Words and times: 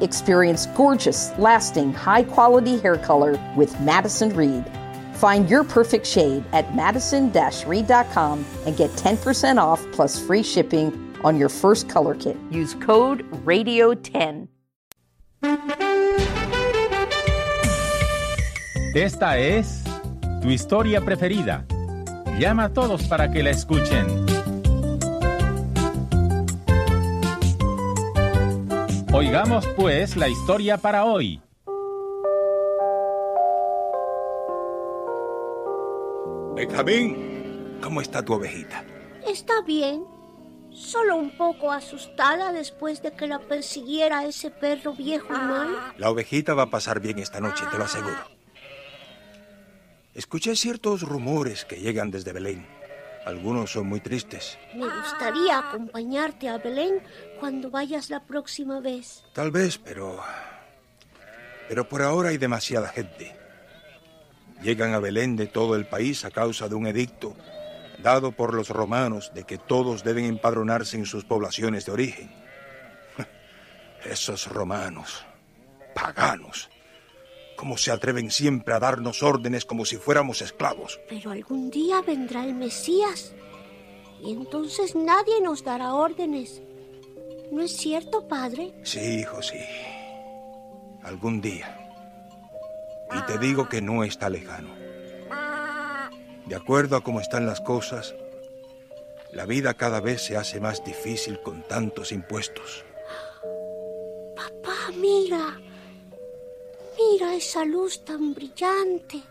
Experience 0.00 0.66
gorgeous, 0.76 1.32
lasting, 1.38 1.92
high 1.92 2.24
quality 2.24 2.78
hair 2.78 2.96
color 2.96 3.38
with 3.56 3.78
Madison 3.80 4.34
Reed. 4.34 4.64
Find 5.14 5.50
your 5.50 5.64
perfect 5.64 6.06
shade 6.06 6.44
at 6.52 6.74
madison 6.74 7.30
reed.com 7.66 8.44
and 8.64 8.76
get 8.76 8.90
10% 8.92 9.58
off 9.58 9.84
plus 9.92 10.18
free 10.18 10.42
shipping 10.42 11.14
on 11.22 11.36
your 11.36 11.50
first 11.50 11.88
color 11.88 12.14
kit. 12.14 12.36
Use 12.50 12.74
code 12.74 13.30
RADIO10. 13.44 14.48
Esta 18.94 19.38
es 19.38 19.84
tu 20.40 20.48
historia 20.48 21.00
preferida. 21.02 21.66
Llama 22.38 22.64
a 22.64 22.68
todos 22.72 23.02
para 23.06 23.30
que 23.30 23.42
la 23.42 23.50
escuchen. 23.50 24.29
Oigamos 29.20 29.66
pues 29.76 30.16
la 30.16 30.30
historia 30.30 30.78
para 30.78 31.04
hoy. 31.04 31.42
Benjamín, 36.54 37.76
¿cómo 37.82 38.00
está 38.00 38.24
tu 38.24 38.32
ovejita? 38.32 38.82
Está 39.26 39.60
bien. 39.60 40.06
Solo 40.70 41.16
un 41.16 41.36
poco 41.36 41.70
asustada 41.70 42.50
después 42.54 43.02
de 43.02 43.12
que 43.12 43.26
la 43.26 43.40
persiguiera 43.40 44.24
ese 44.24 44.50
perro 44.50 44.94
viejo 44.94 45.34
y 45.34 45.38
mal. 45.38 45.68
La 45.98 46.10
ovejita 46.10 46.54
va 46.54 46.62
a 46.62 46.70
pasar 46.70 47.00
bien 47.00 47.18
esta 47.18 47.40
noche, 47.40 47.66
te 47.70 47.76
lo 47.76 47.84
aseguro. 47.84 48.24
Escuché 50.14 50.56
ciertos 50.56 51.02
rumores 51.02 51.66
que 51.66 51.76
llegan 51.76 52.10
desde 52.10 52.32
Belén. 52.32 52.79
Algunos 53.30 53.70
son 53.70 53.86
muy 53.86 54.00
tristes. 54.00 54.58
Me 54.74 54.88
gustaría 54.88 55.60
acompañarte 55.60 56.48
a 56.48 56.58
Belén 56.58 57.00
cuando 57.38 57.70
vayas 57.70 58.10
la 58.10 58.24
próxima 58.26 58.80
vez. 58.80 59.22
Tal 59.32 59.52
vez, 59.52 59.78
pero... 59.78 60.20
Pero 61.68 61.88
por 61.88 62.02
ahora 62.02 62.30
hay 62.30 62.38
demasiada 62.38 62.88
gente. 62.88 63.36
Llegan 64.62 64.94
a 64.94 64.98
Belén 64.98 65.36
de 65.36 65.46
todo 65.46 65.76
el 65.76 65.86
país 65.86 66.24
a 66.24 66.32
causa 66.32 66.68
de 66.68 66.74
un 66.74 66.88
edicto 66.88 67.36
dado 68.02 68.32
por 68.32 68.52
los 68.52 68.68
romanos 68.68 69.30
de 69.32 69.44
que 69.44 69.58
todos 69.58 70.02
deben 70.02 70.24
empadronarse 70.24 70.96
en 70.96 71.06
sus 71.06 71.24
poblaciones 71.24 71.86
de 71.86 71.92
origen. 71.92 72.32
Esos 74.04 74.48
romanos, 74.48 75.24
paganos, 75.94 76.68
¿cómo 77.60 77.76
se 77.76 77.92
atreven 77.92 78.30
siempre 78.30 78.72
a 78.72 78.78
darnos 78.78 79.22
órdenes 79.22 79.66
como 79.66 79.84
si 79.84 79.98
fuéramos 79.98 80.40
esclavos? 80.40 80.98
Pero 81.10 81.30
algún 81.30 81.70
día 81.70 82.00
vendrá 82.00 82.42
el 82.42 82.54
Mesías 82.54 83.34
y 84.24 84.32
entonces 84.32 84.94
nadie 84.94 85.42
nos 85.42 85.62
dará 85.62 85.92
órdenes. 85.92 86.62
¿No 87.52 87.60
es 87.60 87.76
cierto, 87.76 88.26
padre? 88.26 88.72
Sí, 88.82 89.20
hijo, 89.20 89.42
sí. 89.42 89.58
Algún 91.02 91.42
día. 91.42 91.76
Y 93.14 93.20
te 93.30 93.36
digo 93.36 93.68
que 93.68 93.82
no 93.82 94.04
está 94.04 94.30
lejano. 94.30 94.74
De 96.46 96.56
acuerdo 96.56 96.96
a 96.96 97.02
cómo 97.02 97.20
están 97.20 97.44
las 97.44 97.60
cosas, 97.60 98.14
la 99.32 99.44
vida 99.44 99.74
cada 99.74 100.00
vez 100.00 100.22
se 100.22 100.38
hace 100.38 100.60
más 100.60 100.82
difícil 100.82 101.42
con 101.42 101.62
tantos 101.68 102.10
impuestos. 102.10 102.86
Papá, 104.34 104.92
mira. 104.96 105.60
Mira 106.98 107.34
esa 107.34 107.64
luz 107.64 108.04
tan 108.04 108.34
brillante. 108.34 109.22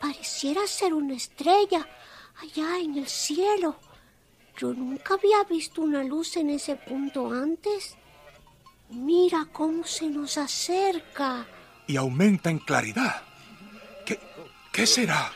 Pareciera 0.00 0.66
ser 0.66 0.94
una 0.94 1.14
estrella 1.14 1.86
allá 2.40 2.78
en 2.78 2.98
el 2.98 3.08
cielo. 3.08 3.76
Yo 4.56 4.72
nunca 4.72 5.14
había 5.14 5.42
visto 5.44 5.82
una 5.82 6.02
luz 6.04 6.36
en 6.36 6.50
ese 6.50 6.76
punto 6.76 7.30
antes. 7.32 7.96
Mira 8.90 9.46
cómo 9.52 9.84
se 9.84 10.06
nos 10.06 10.36
acerca. 10.38 11.46
Y 11.86 11.96
aumenta 11.96 12.50
en 12.50 12.58
claridad. 12.58 13.22
¿Qué, 14.04 14.18
qué 14.72 14.86
será? 14.86 15.32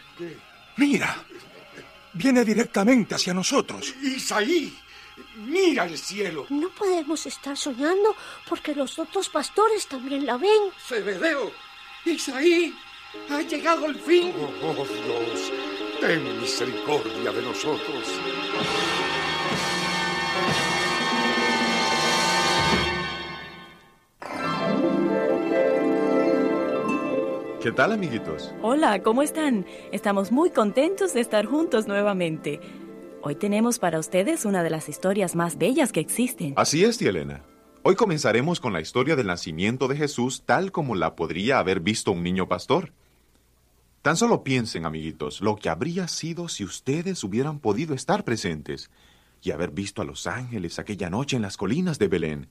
Mira. 0.77 1.25
Viene 2.15 2.45
directamente 2.45 3.17
hacia 3.17 3.35
nosotros. 3.35 3.93
Isaí, 4.03 4.73
mira 5.37 5.85
el 5.85 5.99
cielo. 5.99 6.47
No 6.51 6.69
podemos 6.71 7.27
estar 7.27 7.57
soñando 7.57 8.15
porque 8.49 8.75
los 8.75 8.99
otros 8.99 9.29
pastores 9.29 9.87
también 9.87 10.27
la 10.27 10.37
ven. 10.37 10.73
Zebedeo, 10.79 11.53
Isaí, 12.05 12.75
ha 13.31 13.43
llegado 13.43 13.87
el 13.87 13.97
fin. 13.97 14.33
Oh, 14.63 14.75
oh, 14.79 14.87
Dios, 14.87 15.53
ten 16.01 16.41
misericordia 16.41 17.33
de 17.33 17.43
nosotros. 17.43 18.21
¿Qué 27.65 27.73
tal, 27.73 27.93
amiguitos? 27.93 28.53
Hola, 28.61 29.03
¿cómo 29.03 29.23
están? 29.23 29.65
Estamos 29.91 30.31
muy 30.31 30.51
contentos 30.51 31.15
de 31.15 31.23
estar 31.23 31.47
juntos 31.47 31.87
nuevamente. 31.89 32.61
Hoy 33.27 33.37
tenemos 33.37 33.79
para 33.79 33.99
ustedes 33.99 34.45
una 34.45 34.63
de 34.63 34.69
las 34.69 34.91
historias 34.91 35.35
más 35.35 35.57
bellas 35.57 35.93
que 35.93 36.01
existen. 36.01 36.53
Así 36.59 36.85
es, 36.85 36.99
tía 36.99 37.09
Elena. 37.09 37.43
Hoy 37.83 37.95
comenzaremos 37.95 38.61
con 38.61 38.75
la 38.75 38.83
historia 38.83 39.17
del 39.17 39.29
nacimiento 39.29 39.89
de 39.89 39.97
Jesús 39.97 40.43
tal 40.45 40.73
como 40.73 40.95
la 40.95 41.17
podría 41.17 41.59
haber 41.59 41.81
visto 41.81 42.13
un 42.13 42.23
niño 42.23 42.49
pastor. 42.49 42.93
Tan 44.03 44.19
solo 44.19 44.45
piensen, 44.45 44.85
amiguitos, 44.85 45.41
lo 45.41 45.57
que 45.57 45.71
habría 45.71 46.07
sido 46.07 46.49
si 46.49 46.65
ustedes 46.65 47.25
hubieran 47.25 47.61
podido 47.61 47.95
estar 47.95 48.25
presentes 48.25 48.91
y 49.41 49.53
haber 49.53 49.71
visto 49.71 50.03
a 50.03 50.05
los 50.05 50.27
ángeles 50.27 50.79
aquella 50.79 51.09
noche 51.09 51.37
en 51.37 51.43
las 51.43 51.57
colinas 51.57 51.99
de 51.99 52.09
Belén 52.09 52.49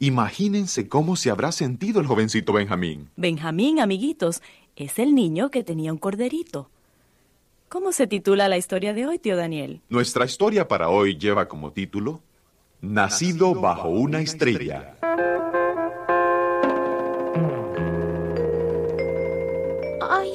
Imagínense 0.00 0.88
cómo 0.88 1.16
se 1.16 1.30
habrá 1.30 1.50
sentido 1.50 2.00
el 2.00 2.06
jovencito 2.06 2.52
Benjamín. 2.52 3.08
Benjamín, 3.16 3.80
amiguitos, 3.80 4.42
es 4.76 4.98
el 4.98 5.14
niño 5.14 5.50
que 5.50 5.64
tenía 5.64 5.92
un 5.92 5.98
corderito. 5.98 6.68
¿Cómo 7.74 7.90
se 7.90 8.06
titula 8.06 8.48
la 8.48 8.56
historia 8.56 8.94
de 8.94 9.04
hoy, 9.04 9.18
tío 9.18 9.36
Daniel? 9.36 9.82
Nuestra 9.88 10.24
historia 10.24 10.68
para 10.68 10.90
hoy 10.90 11.18
lleva 11.18 11.48
como 11.48 11.72
título 11.72 12.22
Nacido, 12.80 13.52
bajo 13.52 13.88
una 13.88 14.20
estrella. 14.20 14.94
¡Ay! 20.00 20.30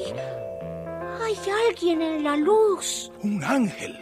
¡Hay 1.22 1.36
alguien 1.66 2.02
en 2.02 2.24
la 2.24 2.36
luz! 2.36 3.10
Un 3.22 3.42
ángel. 3.42 3.98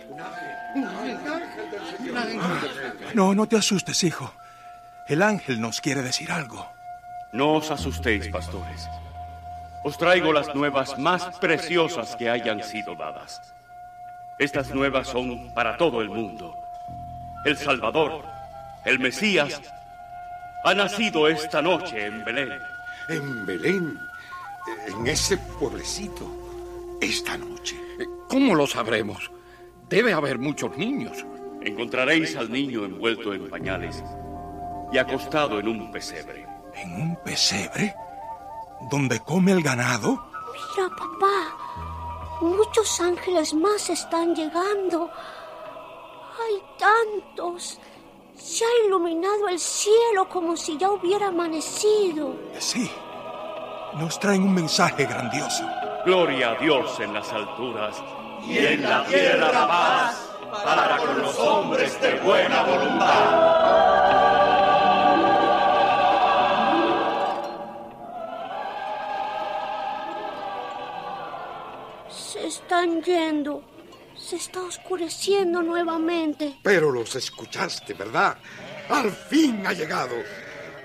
No, 3.15 3.37
no 3.37 3.47
te 3.47 3.57
asustes, 3.57 4.03
hijo. 4.03 4.33
El 5.07 5.23
ángel 5.23 5.61
nos 5.61 5.81
quiere 5.81 6.03
decir 6.03 6.33
algo. 6.33 6.67
No 7.33 7.53
os 7.53 7.71
asustéis, 7.71 8.27
pastores. 8.27 8.89
Os 9.89 9.97
traigo 9.97 10.35
las 10.35 10.55
nuevas 10.55 10.99
más 10.99 11.39
preciosas 11.39 12.15
que 12.15 12.29
hayan 12.29 12.63
sido 12.63 12.95
dadas. 12.95 13.41
Estas 14.39 14.75
nuevas 14.75 15.09
son 15.09 15.51
para 15.55 15.79
todo 15.79 16.03
el 16.03 16.11
mundo. 16.11 16.55
El 17.47 17.57
Salvador, 17.57 18.23
el 18.85 18.99
Mesías, 18.99 19.63
ha 20.63 20.75
nacido 20.75 21.27
esta 21.27 21.63
noche 21.63 22.05
en 22.05 22.23
Belén. 22.23 22.51
En 23.09 23.47
Belén, 23.47 23.99
en 24.89 25.07
ese 25.07 25.39
pueblecito, 25.59 26.29
esta 27.01 27.39
noche. 27.39 27.77
¿Cómo 28.29 28.55
lo 28.55 28.67
sabremos? 28.67 29.31
Debe 29.89 30.13
haber 30.13 30.39
muchos 30.39 30.77
niños. 30.77 31.25
Encontraréis 31.63 32.37
al 32.37 32.53
niño 32.53 32.85
envuelto 32.85 33.33
en 33.33 33.49
pañales 33.49 34.05
y 34.93 34.99
acostado 34.99 35.59
en 35.59 35.69
un 35.69 35.91
pesebre. 35.91 36.45
¿En 36.75 36.93
un 36.93 37.17
pesebre? 37.25 37.95
¿Donde 38.83 39.21
come 39.21 39.53
el 39.53 39.63
ganado? 39.63 40.23
Mira, 40.53 40.89
papá. 40.91 42.39
Muchos 42.41 43.01
ángeles 43.01 43.53
más 43.55 43.91
están 43.91 44.35
llegando. 44.35 45.11
Hay 46.41 46.63
tantos. 46.79 47.79
Se 48.37 48.65
ha 48.65 48.87
iluminado 48.87 49.49
el 49.49 49.59
cielo 49.59 50.29
como 50.29 50.57
si 50.57 50.79
ya 50.79 50.91
hubiera 50.91 51.29
amanecido. 51.29 52.37
Sí. 52.59 52.91
Nos 53.95 54.21
traen 54.21 54.43
un 54.43 54.55
mensaje 54.55 55.05
grandioso. 55.07 55.65
Gloria 56.05 56.53
a 56.53 56.55
Dios 56.57 57.01
en 57.01 57.13
las 57.13 57.33
alturas. 57.33 57.97
Y 58.47 58.59
en 58.59 58.83
la 58.83 59.05
tierra 59.05 59.67
paz 59.67 60.29
para 60.65 60.97
con 60.99 61.21
los 61.21 61.39
hombres 61.39 62.01
de 62.01 62.15
buena 62.21 62.63
voluntad. 62.63 64.18
Están 72.69 73.03
yendo. 73.03 73.63
Se 74.15 74.37
está 74.37 74.61
oscureciendo 74.61 75.63
nuevamente. 75.63 76.59
Pero 76.63 76.91
los 76.91 77.17
escuchaste, 77.17 77.95
¿verdad? 77.95 78.37
Al 78.91 79.11
fin 79.11 79.67
ha 79.67 79.73
llegado. 79.73 80.15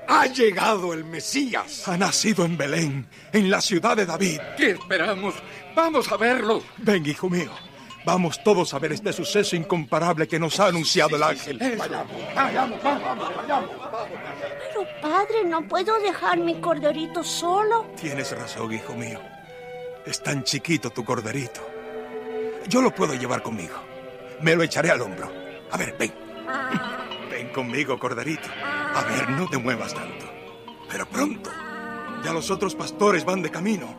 Ha 0.07 0.27
llegado 0.27 0.93
el 0.93 1.03
Mesías. 1.03 1.85
Ha 1.89 1.97
nacido 1.97 2.45
en 2.45 2.55
Belén, 2.55 3.09
en 3.33 3.49
la 3.49 3.59
ciudad 3.59 3.97
de 3.97 4.05
David. 4.05 4.39
¿Qué 4.55 4.71
esperamos? 4.71 5.35
Vamos 5.75 6.09
a 6.09 6.15
verlo. 6.15 6.63
Ven, 6.77 7.05
hijo 7.05 7.29
mío. 7.29 7.51
Vamos 8.05 8.41
todos 8.41 8.73
a 8.73 8.79
ver 8.79 8.93
este 8.93 9.11
suceso 9.11 9.57
incomparable 9.57 10.25
que 10.25 10.39
nos 10.39 10.57
ha 10.61 10.67
anunciado 10.67 11.17
el 11.17 11.23
ángel. 11.23 11.57
Vayamos, 11.57 12.15
vayamos, 12.33 12.81
vamos, 12.81 13.35
vayamos. 13.35 13.69
Pero 14.69 14.87
padre, 15.01 15.43
no 15.45 15.67
puedo 15.67 15.99
dejar 15.99 16.37
mi 16.37 16.61
corderito 16.61 17.25
solo. 17.25 17.87
Tienes 17.99 18.31
razón, 18.31 18.71
hijo 18.71 18.93
mío. 18.93 19.19
Es 20.05 20.23
tan 20.23 20.43
chiquito 20.43 20.89
tu 20.89 21.03
corderito. 21.03 21.72
Yo 22.67 22.81
lo 22.81 22.93
puedo 22.93 23.13
llevar 23.13 23.41
conmigo. 23.43 23.75
Me 24.41 24.55
lo 24.55 24.63
echaré 24.63 24.91
al 24.91 25.01
hombro. 25.01 25.31
A 25.71 25.77
ver, 25.77 25.95
ven. 25.97 26.13
Ven 27.29 27.49
conmigo, 27.49 27.97
corderito. 27.99 28.47
A 28.61 29.01
ver, 29.03 29.29
no 29.31 29.47
te 29.49 29.57
muevas 29.57 29.93
tanto. 29.93 30.25
Pero 30.89 31.05
pronto. 31.05 31.49
Ya 32.23 32.31
los 32.31 32.49
otros 32.51 32.75
pastores 32.75 33.25
van 33.25 33.41
de 33.41 33.49
camino. 33.49 33.95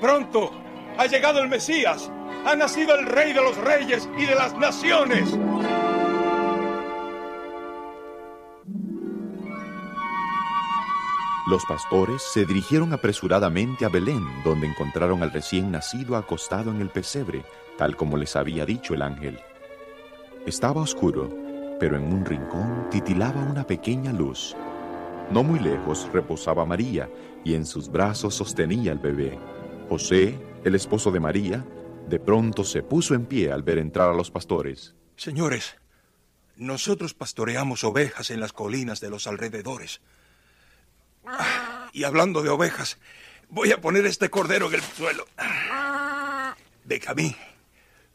Pronto. 0.00 0.50
Ha 0.98 1.06
llegado 1.06 1.40
el 1.40 1.48
Mesías. 1.48 2.10
Ha 2.44 2.56
nacido 2.56 2.94
el 2.94 3.06
Rey 3.06 3.32
de 3.32 3.42
los 3.42 3.56
Reyes 3.56 4.08
y 4.18 4.26
de 4.26 4.34
las 4.34 4.54
Naciones. 4.56 5.28
Los 11.50 11.66
pastores 11.66 12.22
se 12.22 12.46
dirigieron 12.46 12.92
apresuradamente 12.92 13.84
a 13.84 13.88
Belén, 13.88 14.24
donde 14.44 14.68
encontraron 14.68 15.24
al 15.24 15.32
recién 15.32 15.72
nacido 15.72 16.14
acostado 16.14 16.70
en 16.70 16.80
el 16.80 16.90
pesebre, 16.90 17.44
tal 17.76 17.96
como 17.96 18.16
les 18.16 18.36
había 18.36 18.64
dicho 18.64 18.94
el 18.94 19.02
ángel. 19.02 19.36
Estaba 20.46 20.80
oscuro, 20.80 21.28
pero 21.80 21.96
en 21.96 22.04
un 22.04 22.24
rincón 22.24 22.88
titilaba 22.88 23.42
una 23.42 23.66
pequeña 23.66 24.12
luz. 24.12 24.54
No 25.32 25.42
muy 25.42 25.58
lejos 25.58 26.08
reposaba 26.12 26.64
María, 26.64 27.10
y 27.44 27.54
en 27.54 27.66
sus 27.66 27.90
brazos 27.90 28.36
sostenía 28.36 28.92
al 28.92 29.00
bebé. 29.00 29.36
José, 29.88 30.38
el 30.62 30.76
esposo 30.76 31.10
de 31.10 31.18
María, 31.18 31.66
de 32.08 32.20
pronto 32.20 32.62
se 32.62 32.84
puso 32.84 33.16
en 33.16 33.26
pie 33.26 33.50
al 33.50 33.64
ver 33.64 33.78
entrar 33.78 34.08
a 34.08 34.14
los 34.14 34.30
pastores. 34.30 34.94
Señores, 35.16 35.74
nosotros 36.54 37.12
pastoreamos 37.12 37.82
ovejas 37.82 38.30
en 38.30 38.38
las 38.38 38.52
colinas 38.52 39.00
de 39.00 39.10
los 39.10 39.26
alrededores. 39.26 40.00
Y 41.92 42.04
hablando 42.04 42.42
de 42.42 42.48
ovejas, 42.48 42.98
voy 43.48 43.72
a 43.72 43.80
poner 43.80 44.06
este 44.06 44.30
cordero 44.30 44.68
en 44.68 44.74
el 44.74 44.82
suelo. 44.82 45.26
Benjamín, 46.84 47.36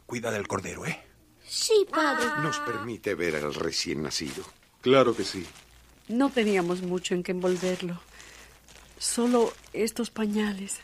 cuida 0.06 0.32
del 0.32 0.48
cordero, 0.48 0.86
¿eh? 0.86 1.02
Sí, 1.48 1.86
padre. 1.90 2.26
¿Nos 2.42 2.60
permite 2.60 3.16
ver 3.16 3.36
al 3.36 3.54
recién 3.54 4.02
nacido? 4.04 4.44
Claro 4.82 5.16
que 5.16 5.24
sí. 5.24 5.46
No 6.08 6.30
teníamos 6.30 6.82
mucho 6.82 7.14
en 7.14 7.24
que 7.24 7.32
envolverlo. 7.32 8.00
Solo 8.98 9.54
estos 9.74 10.10
pañales. 10.10 10.78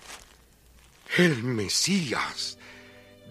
El 1.17 1.43
Mesías. 1.43 2.57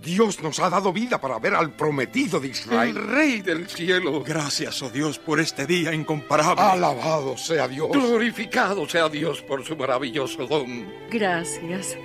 Dios 0.01 0.43
nos 0.43 0.59
ha 0.61 0.71
dado 0.71 0.93
vida 0.93 1.21
para 1.21 1.39
ver 1.39 1.55
al 1.55 1.73
prometido 1.73 2.41
de 2.41 2.49
Israel. 2.49 2.97
El 2.97 3.09
Rey 3.09 3.41
del 3.43 3.69
cielo. 3.69 4.23
Gracias, 4.25 4.81
oh 4.83 4.89
Dios, 4.91 5.19
por 5.19 5.41
este 5.41 5.67
día 5.67 5.93
incomparable. 5.93 6.63
Alabado 6.63 7.37
sea 7.37 7.69
Dios. 7.69 7.91
Glorificado 7.93 8.89
sea 8.89 9.09
Dios 9.09 9.43
por 9.43 9.65
su 9.65 9.77
maravilloso 9.77 10.47
don. 10.47 10.89
Gracias. 11.11 11.97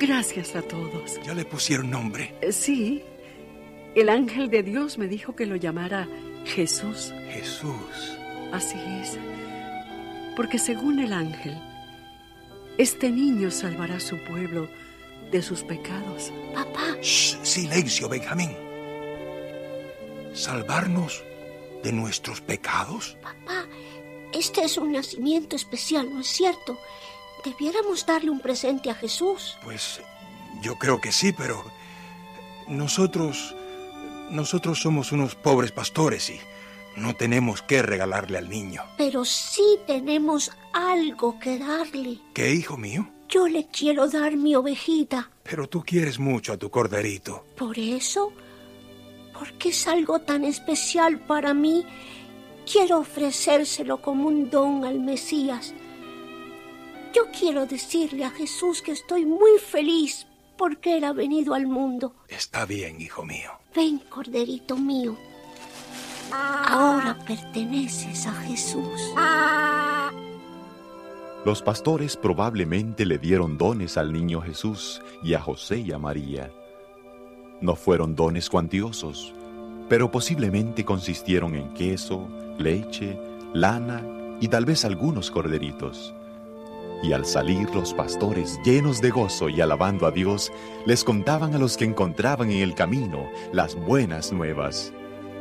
Gracias 0.00 0.56
a 0.56 0.62
todos. 0.62 1.20
¿Ya 1.24 1.34
le 1.34 1.44
pusieron 1.44 1.90
nombre? 1.90 2.34
Eh, 2.40 2.52
Sí. 2.52 3.02
El 3.94 4.08
ángel 4.08 4.50
de 4.50 4.64
Dios 4.64 4.98
me 4.98 5.06
dijo 5.06 5.36
que 5.36 5.46
lo 5.46 5.54
llamara 5.54 6.08
Jesús. 6.44 7.14
Jesús. 7.30 8.18
Así 8.52 8.76
es. 9.00 9.16
Porque 10.34 10.58
según 10.58 10.98
el 10.98 11.12
ángel, 11.12 11.56
este 12.76 13.10
niño 13.10 13.52
salvará 13.52 13.96
a 13.96 14.00
su 14.00 14.18
pueblo 14.24 14.68
de 15.30 15.42
sus 15.42 15.62
pecados. 15.62 16.32
Papá. 16.54 16.96
Shh, 17.00 17.36
silencio, 17.42 18.08
Benjamín. 18.08 18.56
¿Salvarnos 20.32 21.22
de 21.82 21.92
nuestros 21.92 22.40
pecados? 22.40 23.16
Papá, 23.22 23.66
este 24.32 24.64
es 24.64 24.78
un 24.78 24.92
nacimiento 24.92 25.56
especial, 25.56 26.12
¿no 26.12 26.20
es 26.20 26.28
cierto? 26.28 26.78
Debiéramos 27.44 28.06
darle 28.06 28.30
un 28.30 28.40
presente 28.40 28.90
a 28.90 28.94
Jesús. 28.94 29.56
Pues 29.62 30.00
yo 30.62 30.76
creo 30.76 31.00
que 31.00 31.12
sí, 31.12 31.32
pero 31.32 31.64
nosotros 32.66 33.54
nosotros 34.30 34.80
somos 34.80 35.12
unos 35.12 35.34
pobres 35.34 35.72
pastores 35.72 36.30
y 36.30 36.40
no 36.96 37.14
tenemos 37.14 37.62
que 37.62 37.82
regalarle 37.82 38.38
al 38.38 38.48
niño. 38.48 38.82
Pero 38.96 39.24
sí 39.24 39.78
tenemos 39.86 40.50
algo 40.72 41.38
que 41.38 41.58
darle. 41.58 42.18
¿Qué, 42.32 42.52
hijo 42.52 42.76
mío? 42.76 43.08
Yo 43.28 43.48
le 43.48 43.66
quiero 43.66 44.08
dar 44.08 44.36
mi 44.36 44.54
ovejita. 44.54 45.30
Pero 45.42 45.68
tú 45.68 45.82
quieres 45.82 46.18
mucho 46.18 46.52
a 46.52 46.56
tu 46.56 46.70
corderito. 46.70 47.44
Por 47.56 47.78
eso, 47.78 48.32
porque 49.38 49.70
es 49.70 49.86
algo 49.88 50.20
tan 50.20 50.44
especial 50.44 51.18
para 51.20 51.54
mí, 51.54 51.84
quiero 52.70 52.98
ofrecérselo 52.98 54.00
como 54.00 54.28
un 54.28 54.50
don 54.50 54.84
al 54.84 55.00
Mesías. 55.00 55.74
Yo 57.14 57.30
quiero 57.38 57.66
decirle 57.66 58.24
a 58.24 58.30
Jesús 58.30 58.82
que 58.82 58.92
estoy 58.92 59.24
muy 59.24 59.58
feliz 59.58 60.26
porque 60.56 60.96
Él 60.96 61.04
ha 61.04 61.12
venido 61.12 61.54
al 61.54 61.66
mundo. 61.66 62.14
Está 62.28 62.64
bien, 62.64 63.00
hijo 63.00 63.24
mío. 63.24 63.50
Ven, 63.74 63.98
corderito 64.08 64.76
mío. 64.76 65.16
Ahora 66.32 67.16
perteneces 67.24 68.26
a 68.26 68.32
Jesús. 68.32 69.00
Los 71.44 71.60
pastores 71.60 72.16
probablemente 72.16 73.04
le 73.04 73.18
dieron 73.18 73.58
dones 73.58 73.98
al 73.98 74.14
niño 74.14 74.40
Jesús 74.40 75.02
y 75.22 75.34
a 75.34 75.40
José 75.40 75.78
y 75.78 75.92
a 75.92 75.98
María. 75.98 76.50
No 77.60 77.76
fueron 77.76 78.16
dones 78.16 78.48
cuantiosos, 78.48 79.34
pero 79.90 80.10
posiblemente 80.10 80.86
consistieron 80.86 81.54
en 81.54 81.74
queso, 81.74 82.28
leche, 82.58 83.18
lana 83.52 84.02
y 84.40 84.48
tal 84.48 84.64
vez 84.64 84.86
algunos 84.86 85.30
corderitos. 85.30 86.14
Y 87.02 87.12
al 87.12 87.26
salir 87.26 87.68
los 87.74 87.92
pastores 87.92 88.58
llenos 88.64 89.02
de 89.02 89.10
gozo 89.10 89.50
y 89.50 89.60
alabando 89.60 90.06
a 90.06 90.10
Dios, 90.10 90.50
les 90.86 91.04
contaban 91.04 91.54
a 91.54 91.58
los 91.58 91.76
que 91.76 91.84
encontraban 91.84 92.50
en 92.50 92.62
el 92.62 92.74
camino 92.74 93.28
las 93.52 93.74
buenas 93.74 94.32
nuevas. 94.32 94.94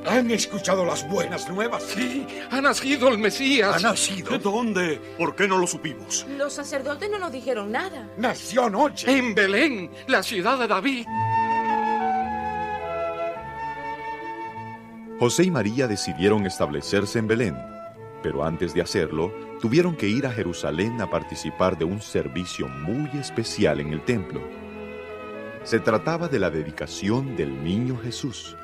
¿Han 0.06 0.32
escuchado 0.32 0.86
las 0.86 1.08
buenas 1.10 1.50
nuevas? 1.50 1.84
Sí, 1.84 2.28
ha 2.50 2.62
nacido 2.62 3.08
el 3.10 3.18
Mesías. 3.18 3.76
¿Ha 3.76 3.90
nacido? 3.90 4.38
¿Dónde? 4.38 5.00
¿Por 5.18 5.36
qué 5.36 5.48
no 5.48 5.58
lo 5.58 5.68
supimos? 5.68 6.26
Los 6.38 6.54
sacerdotes 6.54 7.10
no 7.10 7.20
nos 7.20 7.32
dijeron 7.32 7.72
nada. 7.72 8.10
Nació 8.18 8.66
anoche. 8.66 9.10
En 9.10 9.34
Belén, 9.34 9.92
la 10.08 10.22
ciudad 10.24 10.60
de 10.60 10.68
David. 10.68 11.06
José 15.20 15.44
y 15.44 15.52
María 15.52 15.88
decidieron 15.88 16.46
establecerse 16.46 17.20
en 17.20 17.28
Belén, 17.28 17.58
pero 18.22 18.44
antes 18.44 18.74
de 18.74 18.82
hacerlo, 18.82 19.34
tuvieron 19.62 19.96
que 19.96 20.08
ir 20.08 20.28
a 20.28 20.32
Jerusalén 20.32 21.00
a 21.02 21.10
participar 21.10 21.78
de 21.78 21.86
un 21.86 22.02
servicio 22.02 22.68
muy 22.68 23.10
especial 23.18 23.80
en 23.80 23.94
el 23.94 24.04
templo. 24.04 24.42
Se 25.64 25.80
trataba 25.80 26.28
de 26.28 26.40
la 26.40 26.50
dedicación 26.50 27.38
del 27.38 27.64
niño 27.64 27.98
Jesús. 28.04 28.58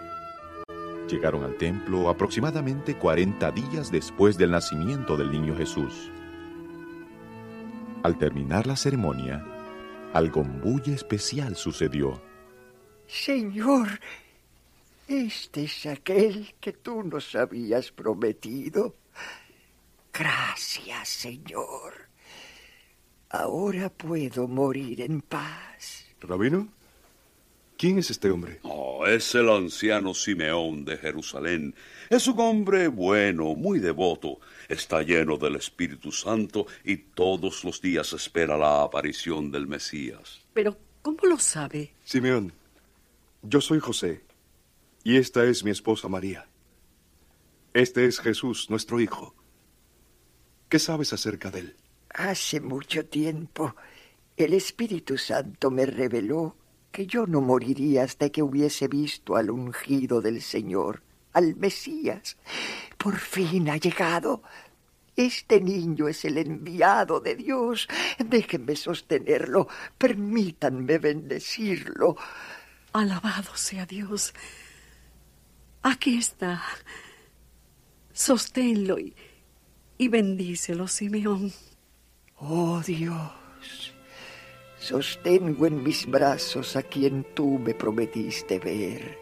Llegaron 1.10 1.44
al 1.44 1.56
templo 1.58 2.08
aproximadamente 2.08 2.96
40 2.96 3.52
días 3.52 3.92
después 3.92 4.38
del 4.38 4.52
nacimiento 4.52 5.18
del 5.18 5.32
niño 5.32 5.56
Jesús. 5.58 6.12
Al 8.04 8.18
terminar 8.20 8.68
la 8.68 8.76
ceremonia, 8.76 9.44
algo 10.14 10.44
muy 10.44 10.84
especial 10.86 11.56
sucedió. 11.56 12.22
Señor, 13.08 13.88
este 15.08 15.64
es 15.64 15.88
aquel 15.88 16.54
que 16.60 16.74
tú 16.74 17.02
nos 17.04 17.34
habías 17.34 17.92
prometido. 17.92 18.96
Gracias, 20.14 21.10
Señor. 21.10 21.94
Ahora 23.32 23.90
puedo 23.90 24.48
morir 24.48 25.02
en 25.02 25.22
paz. 25.22 26.06
¿Rabino? 26.22 26.68
¿Quién 27.80 27.98
es 27.98 28.12
este 28.12 28.30
hombre? 28.30 28.60
Oh, 28.64 29.08
es 29.08 29.34
el 29.36 29.48
anciano 29.48 30.14
Simeón 30.14 30.84
de 30.84 30.98
Jerusalén. 30.98 31.74
Es 32.10 32.28
un 32.28 32.38
hombre 32.42 32.90
bueno, 32.90 33.56
muy 33.56 33.80
devoto. 33.80 34.42
Está 34.68 35.02
lleno 35.02 35.38
del 35.38 35.56
Espíritu 35.56 36.12
Santo 36.12 36.68
y 36.84 36.98
todos 36.98 37.64
los 37.64 37.82
días 37.82 38.12
espera 38.12 38.58
la 38.58 38.84
aparición 38.84 39.50
del 39.50 39.66
Mesías. 39.66 40.42
Pero, 40.52 40.78
¿cómo 41.02 41.20
lo 41.24 41.40
sabe? 41.40 41.94
Simeón, 42.04 42.52
yo 43.44 43.62
soy 43.62 43.80
José 43.80 44.26
y 45.06 45.16
esta 45.16 45.46
es 45.46 45.64
mi 45.64 45.72
esposa 45.72 46.10
María. 46.10 46.50
Este 47.74 48.08
es 48.08 48.20
Jesús, 48.20 48.70
nuestro 48.70 49.00
Hijo. 49.00 49.34
¿Qué 50.68 50.80
sabes 50.80 51.14
acerca 51.14 51.50
de 51.50 51.60
él? 51.62 51.76
Hace 52.10 52.60
mucho 52.60 53.06
tiempo 53.06 53.74
el 54.36 54.54
Espíritu 54.54 55.18
Santo 55.18 55.72
me 55.72 55.86
reveló 55.86 56.58
que 56.92 57.06
yo 57.06 57.28
no 57.28 57.42
moriría 57.42 58.04
hasta 58.04 58.30
que 58.30 58.42
hubiese 58.42 58.88
visto 58.88 59.36
al 59.36 59.50
ungido 59.50 60.22
del 60.22 60.42
Señor, 60.42 61.04
al 61.34 61.56
Mesías. 61.56 62.38
Por 62.98 63.18
fin 63.18 63.70
ha 63.70 63.78
llegado. 63.78 64.42
Este 65.16 65.60
niño 65.60 66.08
es 66.08 66.24
el 66.26 66.38
enviado 66.38 67.20
de 67.20 67.36
Dios. 67.36 67.88
Déjenme 68.18 68.76
sostenerlo. 68.76 69.68
Permítanme 69.98 70.98
bendecirlo. 70.98 72.16
Alabado 72.94 73.56
sea 73.56 73.86
Dios. 73.86 74.34
Aquí 75.82 76.18
está. 76.18 76.64
Sosténlo 78.14 79.00
y, 79.00 79.16
y 79.98 80.08
bendícelo, 80.08 80.88
Simeón. 80.88 81.54
Oh 82.38 82.82
Dios, 82.86 83.94
sostengo 84.80 85.66
en 85.66 85.84
mis 85.84 86.06
brazos 86.06 86.76
a 86.76 86.84
quien 86.84 87.26
tú 87.34 87.60
me 87.60 87.74
prometiste 87.74 88.60
ver. 88.60 89.18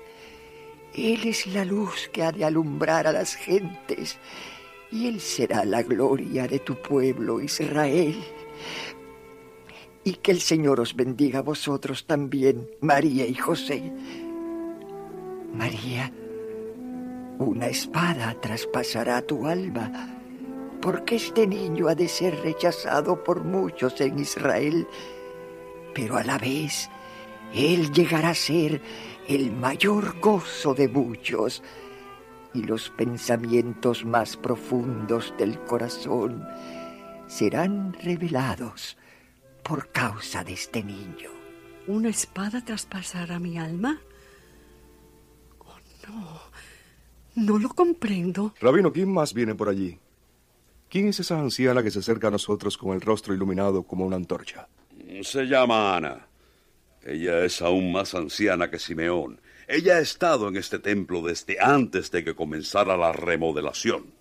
Él 0.93 1.27
es 1.27 1.47
la 1.47 1.65
luz 1.65 2.09
que 2.11 2.23
ha 2.23 2.31
de 2.31 2.45
alumbrar 2.45 3.07
a 3.07 3.11
las 3.11 3.35
gentes 3.35 4.17
y 4.91 5.07
Él 5.07 5.19
será 5.19 5.65
la 5.65 5.83
gloria 5.83 6.47
de 6.47 6.59
tu 6.59 6.75
pueblo 6.75 7.41
Israel. 7.41 8.15
Y 10.03 10.13
que 10.13 10.31
el 10.31 10.39
Señor 10.39 10.79
os 10.79 10.95
bendiga 10.95 11.39
a 11.39 11.43
vosotros 11.43 12.05
también, 12.05 12.69
María 12.79 13.27
y 13.27 13.35
José. 13.35 13.91
María, 15.53 16.11
una 17.39 17.67
espada 17.67 18.39
traspasará 18.39 19.21
tu 19.21 19.45
alma 19.45 20.17
porque 20.81 21.15
este 21.15 21.47
niño 21.47 21.87
ha 21.87 21.95
de 21.95 22.07
ser 22.07 22.39
rechazado 22.41 23.23
por 23.23 23.43
muchos 23.43 23.99
en 23.99 24.19
Israel, 24.19 24.87
pero 25.97 26.15
a 26.15 26.23
la 26.23 26.37
vez 26.37 26.91
él 27.55 27.91
llegará 27.91 28.29
a 28.29 28.35
ser 28.35 28.83
el 29.27 29.51
mayor 29.51 30.19
gozo 30.19 30.75
de 30.75 30.87
muchos 30.87 31.63
y 32.53 32.61
los 32.61 32.91
pensamientos 32.91 34.05
más 34.05 34.37
profundos 34.37 35.33
del 35.39 35.59
corazón 35.61 36.47
serán 37.25 37.93
revelados 37.93 38.95
por 39.63 39.91
causa 39.91 40.43
de 40.43 40.53
este 40.53 40.83
niño. 40.83 41.31
¿Una 41.87 42.09
espada 42.09 42.63
traspasará 42.63 43.39
mi 43.39 43.57
alma? 43.57 43.99
Oh, 45.57 45.79
no. 46.07 46.39
No 47.33 47.57
lo 47.57 47.69
comprendo. 47.69 48.53
Rabino, 48.61 48.93
¿quién 48.93 49.11
más 49.11 49.33
viene 49.33 49.55
por 49.55 49.67
allí? 49.67 49.97
¿Quién 50.89 51.07
es 51.07 51.19
esa 51.19 51.39
anciana 51.39 51.81
que 51.81 51.89
se 51.89 51.99
acerca 51.99 52.27
a 52.27 52.31
nosotros 52.31 52.77
con 52.77 52.93
el 52.93 53.01
rostro 53.01 53.33
iluminado 53.33 53.81
como 53.81 54.05
una 54.05 54.15
antorcha? 54.15 54.67
Se 55.21 55.45
llama 55.45 55.97
Ana. 55.97 56.27
Ella 57.03 57.45
es 57.45 57.61
aún 57.61 57.91
más 57.91 58.13
anciana 58.13 58.69
que 58.69 58.79
Simeón. 58.79 59.39
Ella 59.67 59.97
ha 59.97 59.99
estado 59.99 60.47
en 60.47 60.57
este 60.57 60.79
templo 60.79 61.21
desde 61.21 61.59
antes 61.59 62.11
de 62.11 62.23
que 62.23 62.35
comenzara 62.35 62.97
la 62.97 63.11
remodelación. 63.11 64.13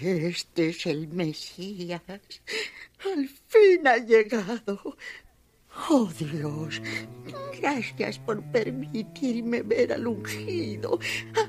Este 0.00 0.70
es 0.70 0.86
el 0.86 1.08
Mesías. 1.08 2.02
Al 2.08 3.28
fin 3.48 3.86
ha 3.86 3.98
llegado. 3.98 4.96
Oh 5.88 6.10
Dios, 6.18 6.82
gracias 7.60 8.18
por 8.18 8.42
permitirme 8.50 9.62
ver 9.62 9.92
al 9.92 10.06
ungido, 10.06 10.98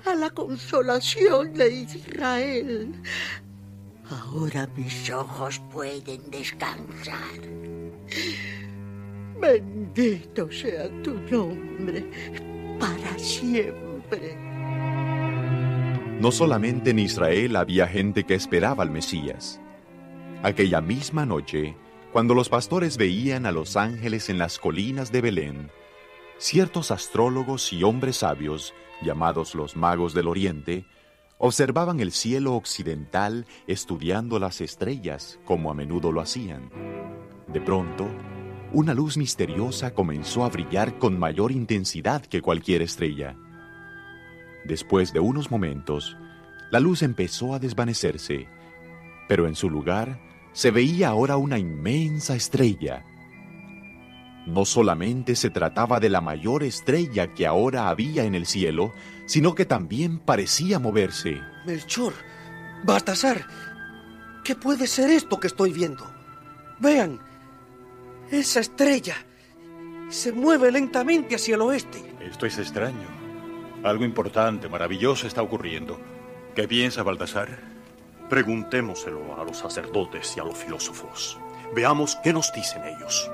a 0.05 0.15
la 0.15 0.29
consolación 0.29 1.53
de 1.53 1.71
Israel. 1.71 2.93
Ahora 4.09 4.67
mis 4.75 5.09
ojos 5.09 5.59
pueden 5.71 6.29
descansar. 6.29 7.39
Bendito 9.41 10.51
sea 10.51 10.87
tu 11.01 11.15
nombre 11.31 12.05
para 12.79 13.17
siempre. 13.17 14.37
No 16.19 16.31
solamente 16.31 16.91
en 16.91 16.99
Israel 16.99 17.55
había 17.55 17.87
gente 17.87 18.23
que 18.23 18.35
esperaba 18.35 18.83
al 18.83 18.91
Mesías. 18.91 19.59
Aquella 20.43 20.81
misma 20.81 21.25
noche, 21.25 21.75
cuando 22.13 22.35
los 22.35 22.49
pastores 22.49 22.97
veían 22.97 23.45
a 23.45 23.51
los 23.51 23.75
ángeles 23.77 24.29
en 24.29 24.37
las 24.37 24.59
colinas 24.59 25.11
de 25.11 25.21
Belén, 25.21 25.71
ciertos 26.37 26.91
astrólogos 26.91 27.73
y 27.73 27.83
hombres 27.83 28.17
sabios, 28.17 28.73
llamados 29.01 29.55
los 29.55 29.75
magos 29.75 30.13
del 30.13 30.27
Oriente, 30.27 30.85
Observaban 31.43 31.99
el 32.01 32.11
cielo 32.11 32.53
occidental 32.53 33.47
estudiando 33.65 34.37
las 34.37 34.61
estrellas, 34.61 35.39
como 35.43 35.71
a 35.71 35.73
menudo 35.73 36.11
lo 36.11 36.21
hacían. 36.21 36.69
De 37.47 37.59
pronto, 37.59 38.07
una 38.73 38.93
luz 38.93 39.17
misteriosa 39.17 39.93
comenzó 39.93 40.45
a 40.45 40.49
brillar 40.49 40.97
con 40.97 41.19
mayor 41.19 41.51
intensidad 41.51 42.21
que 42.25 42.41
cualquier 42.41 42.81
estrella. 42.81 43.35
Después 44.63 45.11
de 45.11 45.19
unos 45.19 45.51
momentos, 45.51 46.17
la 46.71 46.79
luz 46.79 47.01
empezó 47.01 47.53
a 47.53 47.59
desvanecerse, 47.59 48.47
pero 49.27 49.47
en 49.47 49.55
su 49.55 49.69
lugar 49.69 50.19
se 50.53 50.71
veía 50.71 51.09
ahora 51.09 51.37
una 51.37 51.57
inmensa 51.57 52.35
estrella. 52.35 53.05
No 54.47 54.65
solamente 54.65 55.35
se 55.35 55.49
trataba 55.49 55.99
de 55.99 56.09
la 56.09 56.21
mayor 56.21 56.63
estrella 56.63 57.33
que 57.33 57.45
ahora 57.45 57.89
había 57.89 58.23
en 58.23 58.35
el 58.35 58.45
cielo, 58.45 58.93
sino 59.25 59.53
que 59.53 59.65
también 59.65 60.19
parecía 60.19 60.79
moverse. 60.79 61.39
Melchor, 61.65 62.13
Baltasar, 62.83 63.45
¿qué 64.43 64.55
puede 64.55 64.87
ser 64.87 65.09
esto 65.09 65.39
que 65.39 65.47
estoy 65.47 65.73
viendo? 65.73 66.09
Vean, 66.79 67.19
esa 68.31 68.61
estrella 68.61 69.15
se 70.09 70.31
mueve 70.31 70.71
lentamente 70.71 71.35
hacia 71.35 71.55
el 71.55 71.61
oeste. 71.61 72.01
Esto 72.19 72.45
es 72.45 72.57
extraño. 72.57 73.07
Algo 73.83 74.05
importante, 74.05 74.69
maravilloso 74.69 75.27
está 75.27 75.41
ocurriendo. 75.41 75.99
¿Qué 76.55 76.67
piensa 76.67 77.03
Baltasar? 77.03 77.59
Preguntémoselo 78.29 79.39
a 79.39 79.43
los 79.43 79.57
sacerdotes 79.57 80.35
y 80.37 80.39
a 80.39 80.43
los 80.43 80.57
filósofos. 80.57 81.39
Veamos 81.75 82.17
qué 82.23 82.33
nos 82.33 82.51
dicen 82.53 82.83
ellos. 82.83 83.29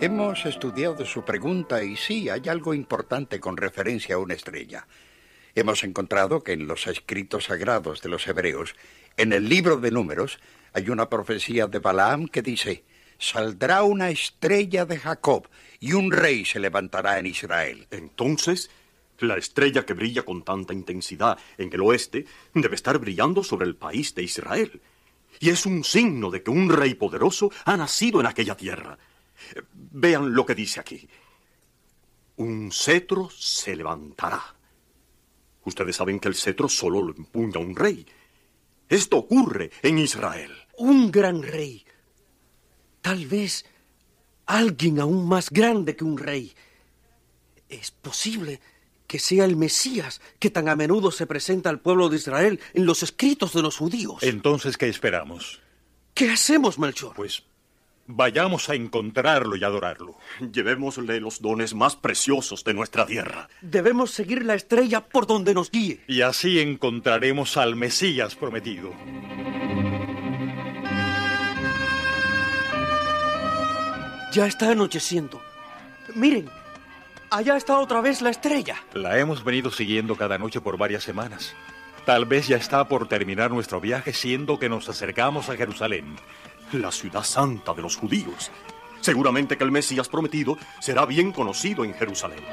Hemos 0.00 0.46
estudiado 0.46 1.04
su 1.04 1.24
pregunta 1.24 1.82
y 1.84 1.96
sí, 1.96 2.30
hay 2.30 2.48
algo 2.48 2.72
importante 2.72 3.38
con 3.38 3.58
referencia 3.58 4.14
a 4.14 4.18
una 4.18 4.32
estrella. 4.32 4.86
Hemos 5.54 5.84
encontrado 5.84 6.42
que 6.42 6.52
en 6.52 6.66
los 6.66 6.86
escritos 6.86 7.44
sagrados 7.44 8.00
de 8.00 8.08
los 8.08 8.26
hebreos, 8.26 8.76
en 9.18 9.34
el 9.34 9.48
libro 9.48 9.76
de 9.76 9.90
números, 9.90 10.38
hay 10.72 10.88
una 10.90 11.08
profecía 11.08 11.66
de 11.66 11.78
Balaam 11.78 12.28
que 12.28 12.42
dice, 12.42 12.84
saldrá 13.18 13.82
una 13.82 14.10
estrella 14.10 14.84
de 14.84 14.98
Jacob 14.98 15.48
y 15.78 15.92
un 15.92 16.10
rey 16.10 16.44
se 16.44 16.60
levantará 16.60 17.18
en 17.18 17.26
Israel. 17.26 17.86
Entonces, 17.90 18.70
la 19.18 19.36
estrella 19.36 19.84
que 19.84 19.94
brilla 19.94 20.22
con 20.22 20.42
tanta 20.42 20.72
intensidad 20.72 21.38
en 21.58 21.72
el 21.72 21.80
oeste 21.82 22.26
debe 22.54 22.74
estar 22.74 22.98
brillando 22.98 23.44
sobre 23.44 23.66
el 23.66 23.76
país 23.76 24.14
de 24.14 24.22
Israel. 24.22 24.80
Y 25.38 25.50
es 25.50 25.66
un 25.66 25.84
signo 25.84 26.30
de 26.30 26.42
que 26.42 26.50
un 26.50 26.70
rey 26.70 26.94
poderoso 26.94 27.50
ha 27.64 27.76
nacido 27.76 28.20
en 28.20 28.26
aquella 28.26 28.56
tierra. 28.56 28.98
Vean 29.72 30.34
lo 30.34 30.44
que 30.44 30.54
dice 30.54 30.80
aquí. 30.80 31.08
Un 32.36 32.72
cetro 32.72 33.28
se 33.30 33.76
levantará. 33.76 34.56
Ustedes 35.64 35.96
saben 35.96 36.18
que 36.18 36.28
el 36.28 36.34
cetro 36.34 36.68
solo 36.68 37.02
lo 37.02 37.14
empuña 37.14 37.58
un 37.58 37.76
rey. 37.76 38.06
Esto 38.88 39.18
ocurre 39.18 39.70
en 39.82 39.98
Israel. 39.98 40.59
Un 40.80 41.10
gran 41.10 41.42
rey. 41.42 41.84
Tal 43.02 43.26
vez 43.26 43.66
alguien 44.46 44.98
aún 44.98 45.28
más 45.28 45.50
grande 45.50 45.94
que 45.94 46.04
un 46.04 46.16
rey. 46.16 46.54
Es 47.68 47.90
posible 47.90 48.60
que 49.06 49.18
sea 49.18 49.44
el 49.44 49.56
Mesías 49.56 50.22
que 50.38 50.48
tan 50.48 50.70
a 50.70 50.76
menudo 50.76 51.10
se 51.10 51.26
presenta 51.26 51.68
al 51.68 51.80
pueblo 51.80 52.08
de 52.08 52.16
Israel 52.16 52.60
en 52.72 52.86
los 52.86 53.02
escritos 53.02 53.52
de 53.52 53.60
los 53.60 53.76
judíos. 53.76 54.22
Entonces, 54.22 54.78
¿qué 54.78 54.88
esperamos? 54.88 55.60
¿Qué 56.14 56.30
hacemos, 56.30 56.78
Melchor? 56.78 57.14
Pues 57.14 57.42
Vayamos 58.12 58.68
a 58.70 58.74
encontrarlo 58.74 59.54
y 59.56 59.62
adorarlo. 59.62 60.16
Llevémosle 60.40 61.20
los 61.20 61.40
dones 61.40 61.74
más 61.74 61.94
preciosos 61.94 62.64
de 62.64 62.74
nuestra 62.74 63.06
tierra. 63.06 63.48
Debemos 63.60 64.10
seguir 64.10 64.44
la 64.44 64.54
estrella 64.54 65.06
por 65.06 65.28
donde 65.28 65.54
nos 65.54 65.70
guíe. 65.70 66.00
Y 66.08 66.22
así 66.22 66.58
encontraremos 66.58 67.56
al 67.56 67.76
Mesías 67.76 68.34
prometido. 68.34 68.92
Ya 74.32 74.46
está 74.46 74.70
anocheciendo. 74.70 75.40
Miren, 76.14 76.48
allá 77.30 77.56
está 77.56 77.78
otra 77.78 78.00
vez 78.00 78.22
la 78.22 78.30
estrella. 78.30 78.76
La 78.94 79.18
hemos 79.18 79.42
venido 79.42 79.70
siguiendo 79.70 80.16
cada 80.16 80.38
noche 80.38 80.60
por 80.60 80.78
varias 80.78 81.02
semanas. 81.02 81.54
Tal 82.06 82.24
vez 82.24 82.48
ya 82.48 82.56
está 82.56 82.88
por 82.88 83.08
terminar 83.08 83.50
nuestro 83.50 83.80
viaje 83.80 84.12
siendo 84.12 84.58
que 84.58 84.68
nos 84.68 84.88
acercamos 84.88 85.48
a 85.48 85.56
Jerusalén 85.56 86.16
la 86.72 86.92
ciudad 86.92 87.24
santa 87.24 87.74
de 87.74 87.82
los 87.82 87.96
judíos. 87.96 88.50
Seguramente 89.00 89.56
que 89.56 89.64
el 89.64 89.72
Mesías 89.72 90.08
prometido 90.08 90.56
será 90.78 91.06
bien 91.06 91.32
conocido 91.32 91.84
en 91.84 91.94
Jerusalén. 91.94 92.44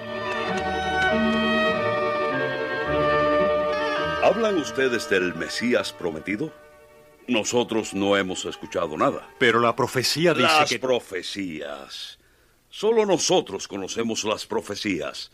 ¿Hablan 4.23 4.57
ustedes 4.57 5.09
del 5.09 5.35
Mesías 5.35 5.93
prometido? 5.93 6.51
Nosotros 7.27 7.93
no 7.93 8.15
hemos 8.15 8.45
escuchado 8.45 8.97
nada. 8.97 9.29
Pero 9.37 9.59
la 9.59 9.75
profecía 9.75 10.33
dice 10.33 10.43
las 10.43 10.69
que... 10.69 10.79
profecías. 10.79 12.17
Solo 12.69 13.05
nosotros 13.05 13.67
conocemos 13.67 14.23
las 14.23 14.45
profecías. 14.45 15.31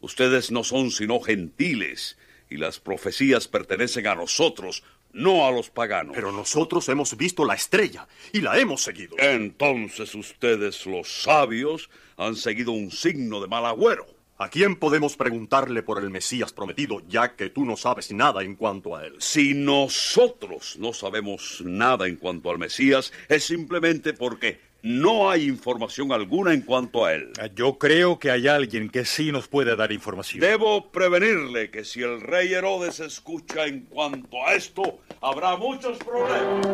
Ustedes 0.00 0.50
no 0.50 0.64
son 0.64 0.90
sino 0.90 1.20
gentiles 1.20 2.18
y 2.50 2.56
las 2.56 2.80
profecías 2.80 3.48
pertenecen 3.48 4.06
a 4.06 4.14
nosotros, 4.14 4.82
no 5.12 5.46
a 5.46 5.50
los 5.50 5.70
paganos. 5.70 6.14
Pero 6.14 6.32
nosotros 6.32 6.88
hemos 6.88 7.16
visto 7.16 7.44
la 7.44 7.54
estrella 7.54 8.06
y 8.32 8.40
la 8.40 8.58
hemos 8.58 8.82
seguido. 8.82 9.16
Entonces 9.18 10.14
ustedes, 10.14 10.84
los 10.86 11.22
sabios, 11.22 11.88
han 12.16 12.36
seguido 12.36 12.72
un 12.72 12.90
signo 12.90 13.40
de 13.40 13.48
mal 13.48 13.64
agüero. 13.64 14.06
¿A 14.42 14.48
quién 14.48 14.74
podemos 14.74 15.16
preguntarle 15.16 15.84
por 15.84 16.02
el 16.02 16.10
Mesías 16.10 16.52
prometido, 16.52 17.00
ya 17.06 17.36
que 17.36 17.50
tú 17.50 17.64
no 17.64 17.76
sabes 17.76 18.10
nada 18.10 18.42
en 18.42 18.56
cuanto 18.56 18.96
a 18.96 19.06
él? 19.06 19.14
Si 19.20 19.54
nosotros 19.54 20.76
no 20.80 20.92
sabemos 20.92 21.62
nada 21.64 22.08
en 22.08 22.16
cuanto 22.16 22.50
al 22.50 22.58
Mesías, 22.58 23.12
es 23.28 23.44
simplemente 23.44 24.14
porque 24.14 24.58
no 24.82 25.30
hay 25.30 25.44
información 25.44 26.10
alguna 26.10 26.52
en 26.54 26.62
cuanto 26.62 27.04
a 27.04 27.14
él. 27.14 27.30
Yo 27.54 27.78
creo 27.78 28.18
que 28.18 28.32
hay 28.32 28.48
alguien 28.48 28.90
que 28.90 29.04
sí 29.04 29.30
nos 29.30 29.46
puede 29.46 29.76
dar 29.76 29.92
información. 29.92 30.40
Debo 30.40 30.90
prevenirle 30.90 31.70
que 31.70 31.84
si 31.84 32.02
el 32.02 32.20
rey 32.20 32.52
Herodes 32.52 32.98
escucha 32.98 33.66
en 33.66 33.82
cuanto 33.82 34.44
a 34.44 34.54
esto, 34.54 34.98
habrá 35.20 35.56
muchos 35.56 35.98
problemas. 35.98 36.66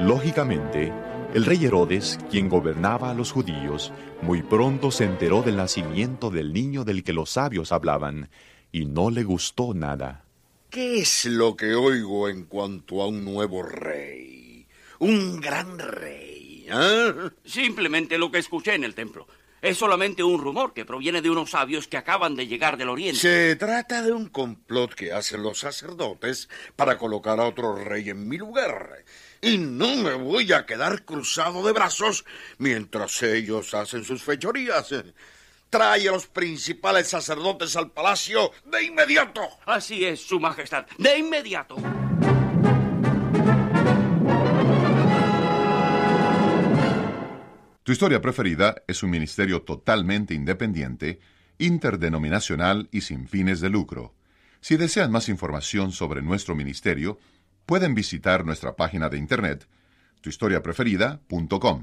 Lógicamente, 0.00 0.92
el 1.34 1.46
rey 1.46 1.64
Herodes, 1.64 2.18
quien 2.30 2.48
gobernaba 2.48 3.10
a 3.10 3.14
los 3.14 3.32
judíos, 3.32 3.92
muy 4.20 4.42
pronto 4.42 4.90
se 4.90 5.04
enteró 5.04 5.42
del 5.42 5.56
nacimiento 5.56 6.30
del 6.30 6.52
niño 6.52 6.84
del 6.84 7.02
que 7.02 7.12
los 7.12 7.30
sabios 7.30 7.72
hablaban, 7.72 8.28
y 8.70 8.84
no 8.84 9.10
le 9.10 9.24
gustó 9.24 9.72
nada. 9.72 10.24
¿Qué 10.68 11.00
es 11.00 11.24
lo 11.26 11.56
que 11.56 11.74
oigo 11.74 12.28
en 12.28 12.44
cuanto 12.44 13.02
a 13.02 13.06
un 13.06 13.24
nuevo 13.24 13.62
rey? 13.62 14.66
Un 14.98 15.40
gran 15.40 15.78
rey. 15.78 16.66
¿eh? 16.70 17.12
Simplemente 17.44 18.18
lo 18.18 18.30
que 18.30 18.38
escuché 18.38 18.74
en 18.74 18.84
el 18.84 18.94
templo. 18.94 19.26
Es 19.62 19.78
solamente 19.78 20.24
un 20.24 20.40
rumor 20.40 20.74
que 20.74 20.84
proviene 20.84 21.22
de 21.22 21.30
unos 21.30 21.50
sabios 21.50 21.86
que 21.86 21.96
acaban 21.96 22.34
de 22.34 22.48
llegar 22.48 22.76
del 22.76 22.88
oriente. 22.88 23.20
Se 23.20 23.56
trata 23.56 24.02
de 24.02 24.12
un 24.12 24.28
complot 24.28 24.94
que 24.94 25.12
hacen 25.12 25.42
los 25.42 25.60
sacerdotes 25.60 26.48
para 26.74 26.98
colocar 26.98 27.38
a 27.38 27.44
otro 27.44 27.76
rey 27.76 28.10
en 28.10 28.28
mi 28.28 28.38
lugar. 28.38 29.04
Y 29.44 29.58
no 29.58 29.96
me 29.96 30.14
voy 30.14 30.52
a 30.52 30.64
quedar 30.64 31.04
cruzado 31.04 31.66
de 31.66 31.72
brazos 31.72 32.24
mientras 32.58 33.20
ellos 33.24 33.74
hacen 33.74 34.04
sus 34.04 34.22
fechorías. 34.22 34.94
Trae 35.68 36.08
a 36.08 36.12
los 36.12 36.28
principales 36.28 37.08
sacerdotes 37.08 37.74
al 37.74 37.90
palacio 37.90 38.52
de 38.64 38.84
inmediato. 38.84 39.40
Así 39.66 40.04
es, 40.04 40.20
Su 40.20 40.38
Majestad, 40.38 40.86
de 40.96 41.18
inmediato. 41.18 41.74
Tu 47.82 47.90
historia 47.90 48.20
preferida 48.20 48.76
es 48.86 49.02
un 49.02 49.10
ministerio 49.10 49.62
totalmente 49.62 50.34
independiente, 50.34 51.18
interdenominacional 51.58 52.88
y 52.92 53.00
sin 53.00 53.26
fines 53.26 53.60
de 53.60 53.70
lucro. 53.70 54.14
Si 54.60 54.76
desean 54.76 55.10
más 55.10 55.28
información 55.28 55.90
sobre 55.90 56.22
nuestro 56.22 56.54
ministerio, 56.54 57.18
pueden 57.66 57.94
visitar 57.94 58.44
nuestra 58.44 58.76
página 58.76 59.08
de 59.08 59.18
internet, 59.18 59.66
tuhistoriapreferida.com. 60.20 61.82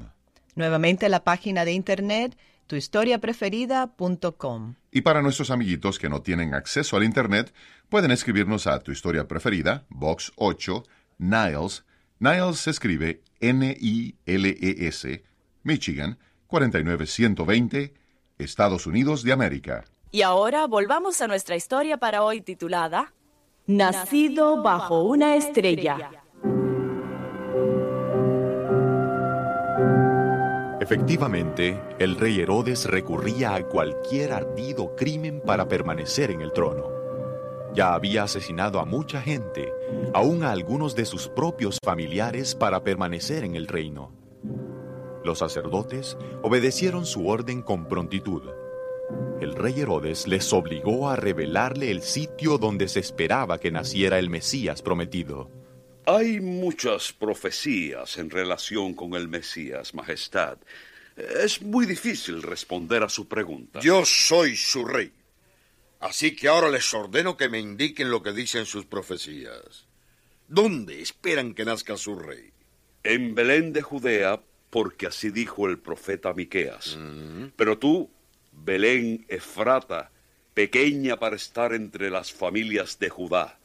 Nuevamente 0.54 1.08
la 1.08 1.24
página 1.24 1.64
de 1.64 1.72
internet, 1.72 2.36
tuhistoriapreferida.com. 2.66 4.74
Y 4.90 5.00
para 5.02 5.22
nuestros 5.22 5.50
amiguitos 5.50 5.98
que 5.98 6.08
no 6.08 6.22
tienen 6.22 6.54
acceso 6.54 6.96
al 6.96 7.04
internet, 7.04 7.52
pueden 7.88 8.10
escribirnos 8.10 8.66
a 8.66 8.80
tu 8.80 8.90
historia 8.92 9.28
preferida, 9.28 9.84
Box 9.88 10.32
8, 10.36 10.84
Niles. 11.18 11.84
Niles 12.18 12.58
se 12.58 12.70
escribe 12.70 13.22
N-I-L-E-S, 13.40 15.22
Michigan, 15.62 16.18
49120, 16.46 17.94
Estados 18.38 18.86
Unidos 18.86 19.22
de 19.22 19.32
América. 19.32 19.84
Y 20.10 20.22
ahora 20.22 20.66
volvamos 20.66 21.20
a 21.20 21.28
nuestra 21.28 21.56
historia 21.56 21.98
para 21.98 22.22
hoy 22.22 22.40
titulada 22.40 23.12
Nacido 23.70 24.64
bajo 24.64 25.04
una 25.04 25.36
estrella. 25.36 26.10
Efectivamente, 30.80 31.80
el 32.00 32.16
rey 32.16 32.40
Herodes 32.40 32.86
recurría 32.86 33.54
a 33.54 33.62
cualquier 33.62 34.32
ardido 34.32 34.96
crimen 34.96 35.40
para 35.46 35.68
permanecer 35.68 36.32
en 36.32 36.40
el 36.40 36.52
trono. 36.52 36.90
Ya 37.72 37.94
había 37.94 38.24
asesinado 38.24 38.80
a 38.80 38.84
mucha 38.84 39.22
gente, 39.22 39.72
aun 40.14 40.42
a 40.42 40.50
algunos 40.50 40.96
de 40.96 41.04
sus 41.04 41.28
propios 41.28 41.78
familiares 41.80 42.56
para 42.56 42.82
permanecer 42.82 43.44
en 43.44 43.54
el 43.54 43.68
reino. 43.68 44.10
Los 45.22 45.38
sacerdotes 45.38 46.18
obedecieron 46.42 47.06
su 47.06 47.28
orden 47.28 47.62
con 47.62 47.86
prontitud. 47.86 48.42
El 49.40 49.54
rey 49.54 49.80
Herodes 49.80 50.28
les 50.28 50.52
obligó 50.52 51.08
a 51.08 51.16
revelarle 51.16 51.90
el 51.90 52.02
sitio 52.02 52.58
donde 52.58 52.88
se 52.88 53.00
esperaba 53.00 53.58
que 53.58 53.70
naciera 53.70 54.18
el 54.18 54.28
Mesías 54.28 54.82
prometido. 54.82 55.50
Hay 56.04 56.40
muchas 56.40 57.14
profecías 57.14 58.18
en 58.18 58.28
relación 58.28 58.92
con 58.92 59.14
el 59.14 59.28
Mesías, 59.28 59.94
Majestad. 59.94 60.58
Es 61.16 61.62
muy 61.62 61.86
difícil 61.86 62.42
responder 62.42 63.02
a 63.02 63.08
su 63.08 63.28
pregunta. 63.28 63.80
Yo 63.80 64.04
soy 64.04 64.56
su 64.56 64.84
rey. 64.84 65.10
Así 66.00 66.36
que 66.36 66.48
ahora 66.48 66.68
les 66.68 66.92
ordeno 66.92 67.38
que 67.38 67.48
me 67.48 67.60
indiquen 67.60 68.10
lo 68.10 68.22
que 68.22 68.32
dicen 68.32 68.66
sus 68.66 68.84
profecías. 68.84 69.86
¿Dónde 70.48 71.00
esperan 71.00 71.54
que 71.54 71.64
nazca 71.64 71.96
su 71.96 72.14
rey? 72.14 72.52
En 73.04 73.34
Belén 73.34 73.72
de 73.72 73.80
Judea, 73.80 74.42
porque 74.68 75.06
así 75.06 75.30
dijo 75.30 75.66
el 75.66 75.78
profeta 75.78 76.34
Miqueas. 76.34 76.98
Pero 77.56 77.78
tú, 77.78 78.10
Belén 78.64 79.24
Efrata, 79.28 80.10
pequeña 80.54 81.18
para 81.18 81.36
estar 81.36 81.72
entre 81.72 82.10
las 82.10 82.32
familias 82.32 82.98
de 82.98 83.08
Judá. 83.08 83.58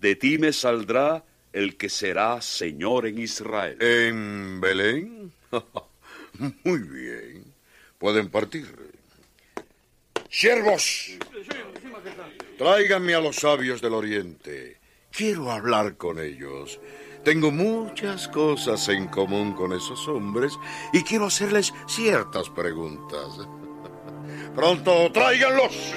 De 0.00 0.16
ti 0.16 0.38
me 0.38 0.52
saldrá 0.52 1.24
el 1.52 1.76
que 1.76 1.88
será 1.88 2.40
Señor 2.42 3.06
en 3.06 3.18
Israel. 3.18 3.80
¿En 3.80 4.60
Belén? 4.60 5.32
Muy 6.64 6.80
bien. 6.80 7.44
Pueden 7.98 8.28
partir. 8.28 8.66
Siervos, 10.28 11.12
tráiganme 12.58 13.14
a 13.14 13.20
los 13.20 13.36
sabios 13.36 13.80
del 13.80 13.94
oriente. 13.94 14.78
Quiero 15.10 15.50
hablar 15.50 15.96
con 15.96 16.20
ellos. 16.20 16.78
Tengo 17.24 17.50
muchas 17.50 18.28
cosas 18.28 18.88
en 18.88 19.08
común 19.08 19.54
con 19.54 19.72
esos 19.72 20.06
hombres 20.08 20.52
y 20.92 21.02
quiero 21.02 21.26
hacerles 21.26 21.72
ciertas 21.88 22.50
preguntas. 22.50 23.48
Pronto, 24.56 25.12
tráiganlos. 25.12 25.92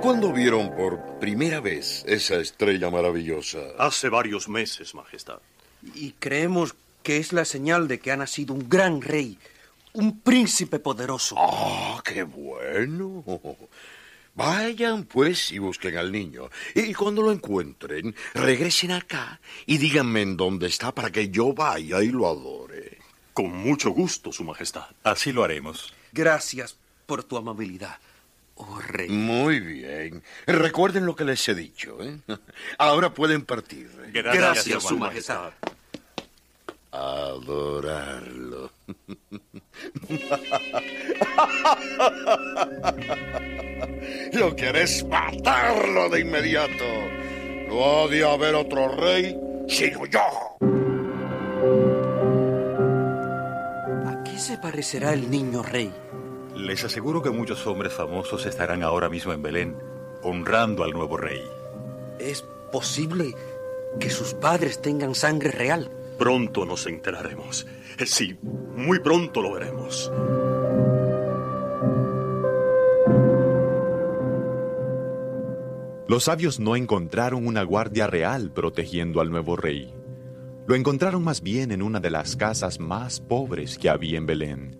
¿Cuándo 0.00 0.32
vieron 0.32 0.74
por 0.74 1.18
primera 1.20 1.60
vez 1.60 2.04
esa 2.08 2.36
estrella 2.36 2.90
maravillosa? 2.90 3.58
Hace 3.78 4.08
varios 4.08 4.48
meses, 4.48 4.94
Majestad. 4.94 5.38
Y 5.94 6.12
creemos 6.12 6.74
que 7.02 7.18
es 7.18 7.32
la 7.32 7.44
señal 7.44 7.86
de 7.86 8.00
que 8.00 8.10
ha 8.10 8.16
nacido 8.16 8.54
un 8.54 8.68
gran 8.68 9.02
rey, 9.02 9.38
un 9.92 10.20
príncipe 10.20 10.78
poderoso. 10.78 11.36
¡Ah, 11.38 12.02
qué 12.04 12.22
bueno! 12.22 13.22
Vayan 14.34 15.04
pues 15.04 15.52
y 15.52 15.58
busquen 15.58 15.98
al 15.98 16.10
niño. 16.10 16.48
Y 16.74 16.94
cuando 16.94 17.20
lo 17.22 17.30
encuentren, 17.30 18.14
regresen 18.34 18.92
acá 18.92 19.40
y 19.66 19.76
díganme 19.78 20.22
en 20.22 20.36
dónde 20.36 20.66
está 20.66 20.94
para 20.94 21.10
que 21.10 21.28
yo 21.28 21.52
vaya 21.52 22.02
y 22.02 22.08
lo 22.08 22.26
adore. 22.26 22.59
Con 23.40 23.56
mucho 23.56 23.92
gusto, 23.92 24.32
Su 24.32 24.44
Majestad. 24.44 24.84
Así 25.02 25.32
lo 25.32 25.42
haremos. 25.42 25.94
Gracias 26.12 26.76
por 27.06 27.24
tu 27.24 27.38
amabilidad. 27.38 27.96
Oh, 28.56 28.78
rey. 28.80 29.08
Muy 29.08 29.60
bien. 29.60 30.22
Recuerden 30.46 31.06
lo 31.06 31.16
que 31.16 31.24
les 31.24 31.48
he 31.48 31.54
dicho. 31.54 31.96
¿eh? 32.02 32.18
Ahora 32.76 33.14
pueden 33.14 33.46
partir. 33.46 33.90
Gracias, 34.12 34.36
Gracias 34.36 34.82
Su 34.82 34.98
Majestad. 34.98 35.52
Adorarlo. 36.92 38.72
Lo 44.34 44.54
querés 44.54 45.02
matarlo 45.06 46.10
de 46.10 46.20
inmediato. 46.20 46.84
No 47.68 48.02
ha 48.02 48.08
de 48.08 48.22
haber 48.22 48.54
otro 48.54 48.94
rey, 48.96 49.34
sino 49.66 50.04
yo. 50.04 50.58
Se 54.40 54.58
parecerá 54.58 55.12
el 55.12 55.30
niño 55.30 55.62
rey? 55.62 55.92
Les 56.56 56.82
aseguro 56.84 57.22
que 57.22 57.30
muchos 57.30 57.66
hombres 57.66 57.92
famosos 57.92 58.46
estarán 58.46 58.82
ahora 58.82 59.08
mismo 59.08 59.32
en 59.32 59.42
Belén, 59.42 59.76
honrando 60.22 60.82
al 60.82 60.92
nuevo 60.92 61.16
rey. 61.16 61.42
¿Es 62.18 62.44
posible 62.72 63.34
que 63.98 64.10
sus 64.10 64.34
padres 64.34 64.80
tengan 64.80 65.14
sangre 65.14 65.50
real? 65.50 65.90
Pronto 66.18 66.66
nos 66.66 66.86
enteraremos. 66.86 67.66
Sí, 68.04 68.38
muy 68.42 68.98
pronto 69.00 69.42
lo 69.42 69.52
veremos. 69.54 70.10
Los 76.08 76.24
sabios 76.24 76.58
no 76.58 76.74
encontraron 76.74 77.46
una 77.46 77.62
guardia 77.62 78.08
real 78.08 78.50
protegiendo 78.50 79.20
al 79.20 79.30
nuevo 79.30 79.54
rey. 79.54 79.94
Lo 80.70 80.76
encontraron 80.76 81.24
más 81.24 81.42
bien 81.42 81.72
en 81.72 81.82
una 81.82 81.98
de 81.98 82.10
las 82.10 82.36
casas 82.36 82.78
más 82.78 83.18
pobres 83.18 83.76
que 83.76 83.90
había 83.90 84.18
en 84.18 84.26
Belén. 84.26 84.78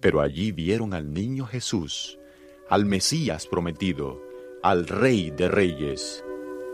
Pero 0.00 0.20
allí 0.20 0.50
vieron 0.50 0.94
al 0.94 1.14
niño 1.14 1.46
Jesús, 1.46 2.18
al 2.68 2.84
Mesías 2.84 3.46
prometido, 3.46 4.20
al 4.64 4.88
Rey 4.88 5.30
de 5.30 5.46
Reyes. 5.46 6.24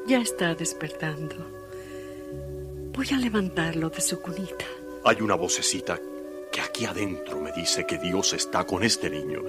Ya 0.06 0.18
está 0.18 0.54
despertando. 0.54 1.36
Voy 2.94 3.06
a 3.12 3.18
levantarlo 3.18 3.90
de 3.90 4.00
su 4.00 4.18
cunita. 4.22 4.64
Hay 5.04 5.20
una 5.20 5.34
vocecita 5.34 6.00
que 6.50 6.62
aquí 6.62 6.86
adentro 6.86 7.38
me 7.38 7.52
dice 7.52 7.84
que 7.84 7.98
Dios 7.98 8.32
está 8.32 8.64
con 8.64 8.82
este 8.82 9.10
niño. 9.10 9.42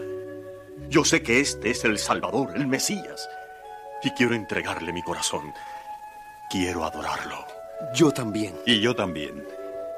Yo 0.89 1.05
sé 1.05 1.23
que 1.23 1.39
este 1.39 1.69
es 1.69 1.85
el 1.85 1.97
Salvador, 1.97 2.49
el 2.57 2.67
Mesías 2.67 3.29
y 4.03 4.09
quiero 4.09 4.35
entregarle 4.35 4.91
mi 4.91 5.03
corazón. 5.03 5.53
Quiero 6.49 6.83
adorarlo. 6.83 7.60
Yo 7.93 8.11
también. 8.11 8.55
Y 8.65 8.79
yo 8.79 8.95
también. 8.95 9.45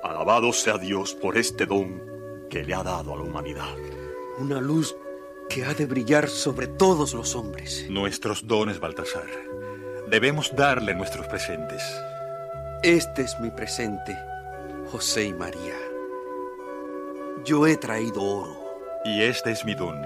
Alabado 0.04 0.52
sea 0.52 0.78
Dios 0.78 1.14
por 1.14 1.38
este 1.38 1.66
don 1.66 2.02
que 2.50 2.64
le 2.64 2.74
ha 2.74 2.84
dado 2.84 3.14
a 3.14 3.18
la 3.18 3.24
humanidad. 3.24 3.76
Una 4.38 4.60
luz 4.60 4.96
que 5.50 5.66
ha 5.66 5.74
de 5.74 5.86
brillar 5.86 6.28
sobre 6.28 6.68
todos 6.68 7.14
los 7.14 7.36
hombres. 7.36 7.86
Nuestros 7.90 8.48
dones, 8.48 8.80
Baltasar. 8.80 9.28
Debemos 10.10 10.56
darle 10.56 10.94
nuestros 10.94 11.28
presentes. 11.28 11.84
Este 12.84 13.22
es 13.22 13.40
mi 13.40 13.50
presente, 13.50 14.18
José 14.92 15.26
y 15.26 15.34
María. 15.34 15.76
Yo 17.46 17.68
he 17.68 17.78
traído 17.78 18.22
oro. 18.22 18.60
Y 19.06 19.22
este 19.22 19.52
es 19.52 19.66
mi 19.66 19.76
don, 19.76 20.02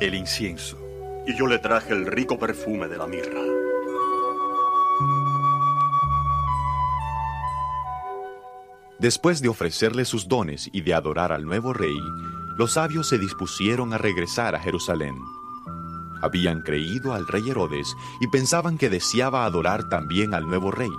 el 0.00 0.14
incienso 0.14 0.86
y 1.26 1.34
yo 1.34 1.46
le 1.46 1.58
traje 1.58 1.92
el 1.92 2.06
rico 2.06 2.38
perfume 2.38 2.86
de 2.88 2.96
la 2.96 3.06
mirra. 3.06 3.40
Después 9.06 9.40
de 9.40 9.48
ofrecerle 9.48 10.04
sus 10.04 10.26
dones 10.26 10.68
y 10.72 10.80
de 10.80 10.92
adorar 10.92 11.30
al 11.30 11.44
nuevo 11.44 11.72
rey, 11.72 11.96
los 12.56 12.72
sabios 12.72 13.08
se 13.08 13.18
dispusieron 13.18 13.92
a 13.92 13.98
regresar 13.98 14.56
a 14.56 14.58
Jerusalén. 14.58 15.14
Habían 16.22 16.62
creído 16.62 17.14
al 17.14 17.28
rey 17.28 17.48
Herodes 17.48 17.94
y 18.20 18.26
pensaban 18.26 18.76
que 18.76 18.90
deseaba 18.90 19.44
adorar 19.44 19.88
también 19.88 20.34
al 20.34 20.48
nuevo 20.48 20.72
rey. 20.72 20.90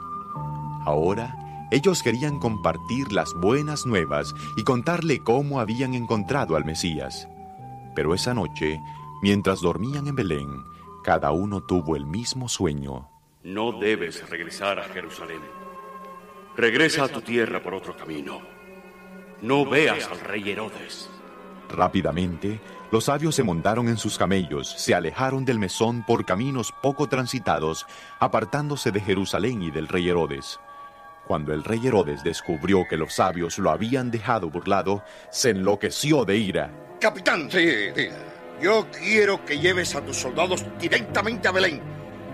Ahora, 0.86 1.36
ellos 1.70 2.02
querían 2.02 2.40
compartir 2.40 3.12
las 3.12 3.34
buenas 3.34 3.86
nuevas 3.86 4.34
y 4.56 4.64
contarle 4.64 5.20
cómo 5.20 5.60
habían 5.60 5.94
encontrado 5.94 6.56
al 6.56 6.64
Mesías. 6.64 7.28
Pero 7.94 8.14
esa 8.14 8.34
noche, 8.34 8.80
Mientras 9.22 9.62
dormían 9.62 10.08
en 10.08 10.16
Belén, 10.16 10.64
cada 11.04 11.32
uno 11.32 11.62
tuvo 11.62 11.98
el 11.98 12.06
mismo 12.06 12.48
sueño. 12.48 13.10
No 13.44 13.72
debes 13.72 14.30
regresar 14.30 14.80
a 14.80 14.84
Jerusalén. 14.84 15.57
Regresa 16.58 17.04
a 17.04 17.08
tu 17.08 17.22
tierra 17.22 17.62
por 17.62 17.76
otro 17.76 17.96
camino. 17.96 18.42
No 19.44 19.64
veas 19.64 20.08
al 20.08 20.20
rey 20.22 20.50
Herodes. 20.50 21.08
Rápidamente, 21.70 22.60
los 22.92 23.04
sabios 23.04 23.36
se 23.36 23.44
montaron 23.44 23.88
en 23.90 23.98
sus 23.98 24.18
camellos, 24.18 24.68
se 24.68 24.96
alejaron 24.96 25.46
del 25.46 25.60
mesón 25.60 26.04
por 26.04 26.26
caminos 26.26 26.74
poco 26.82 27.08
transitados, 27.08 27.86
apartándose 28.20 28.92
de 28.92 29.00
Jerusalén 29.00 29.62
y 29.62 29.70
del 29.70 29.88
rey 29.88 30.10
Herodes. 30.10 30.60
Cuando 31.28 31.54
el 31.54 31.64
rey 31.64 31.86
Herodes 31.86 32.24
descubrió 32.24 32.86
que 32.90 32.98
los 32.98 33.14
sabios 33.14 33.60
lo 33.60 33.70
habían 33.70 34.10
dejado 34.10 34.50
burlado, 34.50 35.04
se 35.30 35.52
enloqueció 35.52 36.26
de 36.26 36.38
ira. 36.38 36.72
Capitán, 37.00 37.52
sí, 37.52 37.92
sí. 37.96 38.08
Yo 38.60 38.88
quiero 38.90 39.46
que 39.46 39.60
lleves 39.60 39.94
a 39.94 40.02
tus 40.04 40.18
soldados 40.18 40.66
directamente 40.80 41.48
a 41.48 41.52
Belén. 41.52 41.80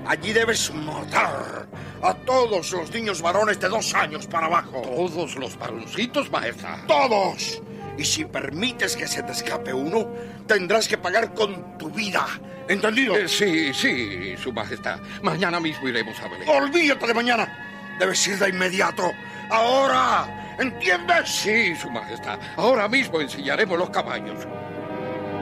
Allí 0.06 0.32
debes 0.32 0.74
matar 0.74 1.68
a 2.04 2.14
todos 2.14 2.72
los 2.72 2.92
niños 2.92 3.22
varones 3.22 3.60
de 3.60 3.70
dos 3.70 3.94
años 3.96 4.28
para 4.28 4.48
abajo. 4.48 4.82
¿Todos 4.82 5.36
los 5.36 5.58
varoncitos, 5.58 6.30
maestra? 6.30 6.84
¡Todos! 6.88 7.62
Y 7.98 8.04
si 8.04 8.26
permites 8.26 8.96
que 8.96 9.08
se 9.08 9.24
te 9.24 9.32
escape 9.32 9.74
uno, 9.74 10.10
tendrás 10.46 10.88
que 10.88 10.98
pagar 10.98 11.34
con 11.34 11.78
tu 11.78 11.90
vida. 11.90 12.26
¿Entendido? 12.68 13.16
Eh, 13.16 13.28
sí, 13.28 13.74
sí, 13.74 14.36
Su 14.38 14.52
Majestad. 14.52 15.00
Mañana 15.22 15.60
mismo 15.60 15.88
iremos 15.88 16.20
a 16.20 16.28
Belén. 16.28 16.48
Olvídate 16.50 17.08
de 17.08 17.14
mañana. 17.14 17.96
Debes 18.00 18.28
ir 18.28 18.38
de 18.38 18.50
inmediato. 18.50 19.12
¡Ahora! 19.50 20.56
¿Entiendes? 20.60 21.30
Sí, 21.30 21.76
Su 21.76 21.90
Majestad. 21.90 22.40
Ahora 22.58 22.88
mismo 22.88 23.22
ensillaremos 23.22 23.78
los 23.78 23.90
caballos. 23.90 24.48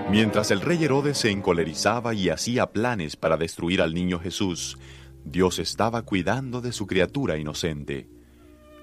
Mientras 0.09 0.51
el 0.51 0.61
rey 0.61 0.83
Herodes 0.83 1.19
se 1.19 1.31
encolerizaba 1.31 2.13
y 2.13 2.29
hacía 2.29 2.67
planes 2.67 3.15
para 3.15 3.37
destruir 3.37 3.81
al 3.81 3.93
niño 3.93 4.19
Jesús, 4.19 4.77
Dios 5.23 5.59
estaba 5.59 6.01
cuidando 6.03 6.61
de 6.61 6.71
su 6.71 6.87
criatura 6.87 7.37
inocente. 7.37 8.07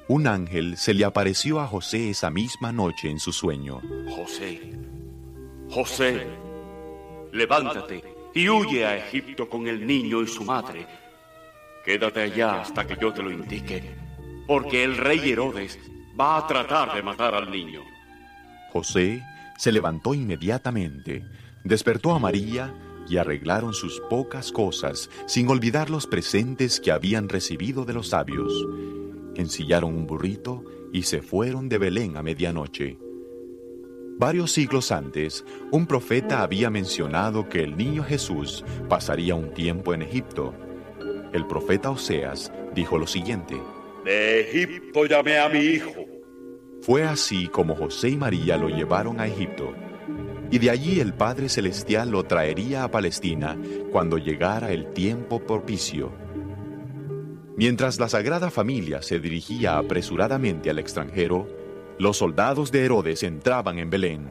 Un 0.09 0.27
ángel 0.27 0.77
se 0.77 0.95
le 0.95 1.05
apareció 1.05 1.61
a 1.61 1.67
José 1.67 2.11
esa 2.11 2.31
misma 2.31 2.73
noche 2.73 3.11
en 3.11 3.19
su 3.19 3.33
sueño. 3.33 3.81
José, 4.09 4.73
José, 5.71 6.27
levántate 7.33 8.03
y 8.35 8.49
huye 8.49 8.87
a 8.87 8.97
Egipto 8.97 9.49
con 9.49 9.67
el 9.67 9.87
niño 9.87 10.23
y 10.23 10.27
su 10.27 10.45
madre. 10.45 10.87
Quédate 11.85 12.23
allá 12.23 12.63
hasta 12.63 12.87
que 12.87 12.97
yo 13.01 13.13
te 13.13 13.23
lo 13.23 13.31
indique, 13.31 13.97
porque 14.47 14.85
el 14.85 14.97
rey 14.97 15.31
Herodes 15.31 15.79
va 16.19 16.39
a 16.39 16.47
tratar 16.47 16.95
de 16.95 17.03
matar 17.03 17.35
al 17.35 17.51
niño. 17.51 17.83
José 18.73 19.23
se 19.59 19.73
levantó 19.73 20.15
inmediatamente, 20.15 21.25
despertó 21.65 22.15
a 22.15 22.19
María 22.19 22.73
y 23.09 23.17
arreglaron 23.17 23.73
sus 23.73 24.01
pocas 24.09 24.53
cosas 24.53 25.11
sin 25.27 25.49
olvidar 25.49 25.91
los 25.91 26.07
presentes 26.07 26.81
que 26.81 26.93
habían 26.93 27.29
recibido 27.29 27.85
de 27.85 27.95
los 27.95 28.09
sabios. 28.09 28.53
Ensillaron 29.35 29.95
un 29.95 30.07
burrito 30.07 30.65
y 30.93 31.03
se 31.03 31.23
fueron 31.23 31.69
de 31.69 31.79
Belén 31.79 32.17
a 32.17 32.23
medianoche. 32.23 32.99
Varios 34.19 34.53
siglos 34.53 34.91
antes, 34.91 35.45
un 35.71 35.87
profeta 35.87 36.43
había 36.43 36.71
mencionado 36.71 37.49
que 37.49 37.63
el 37.63 37.77
niño 37.77 38.03
Jesús 38.03 38.65
pasaría 38.89 39.35
un 39.35 39.55
tiempo 39.55 39.95
en 39.95 40.03
Egipto. 40.03 40.55
El 41.33 41.47
profeta 41.47 41.91
Oseas 41.91 42.53
dijo 42.75 42.99
lo 42.99 43.07
siguiente. 43.07 43.61
De 44.05 44.41
Egipto 44.41 45.07
llamé 45.07 45.39
a 45.39 45.49
mi 45.49 45.61
hijo 45.61 46.09
fue 46.81 47.05
así 47.05 47.49
como 47.49 47.75
José 47.75 48.11
y 48.11 48.17
María 48.17 48.57
lo 48.57 48.69
llevaron 48.69 49.21
a 49.21 49.27
Egipto, 49.27 49.75
y 50.51 50.59
de 50.59 50.71
allí 50.71 51.01
el 51.01 51.15
Padre 51.15 51.49
Celestial 51.49 52.11
lo 52.11 52.25
traería 52.25 52.85
a 52.85 52.91
Palestina 52.91 53.57
cuando 53.93 54.19
llegara 54.19 54.73
el 54.73 54.93
tiempo 54.93 55.41
propicio. 55.41 56.13
Mientras 57.57 57.99
la 57.99 58.09
Sagrada 58.09 58.51
Familia 58.51 59.03
se 59.03 59.19
dirigía 59.19 59.79
apresuradamente 59.79 60.71
al 60.71 60.79
extranjero, 60.79 61.49
los 61.99 62.17
soldados 62.19 62.71
de 62.71 62.85
Herodes 62.85 63.25
entraban 63.25 63.79
en 63.79 63.91
Belén. 63.91 64.31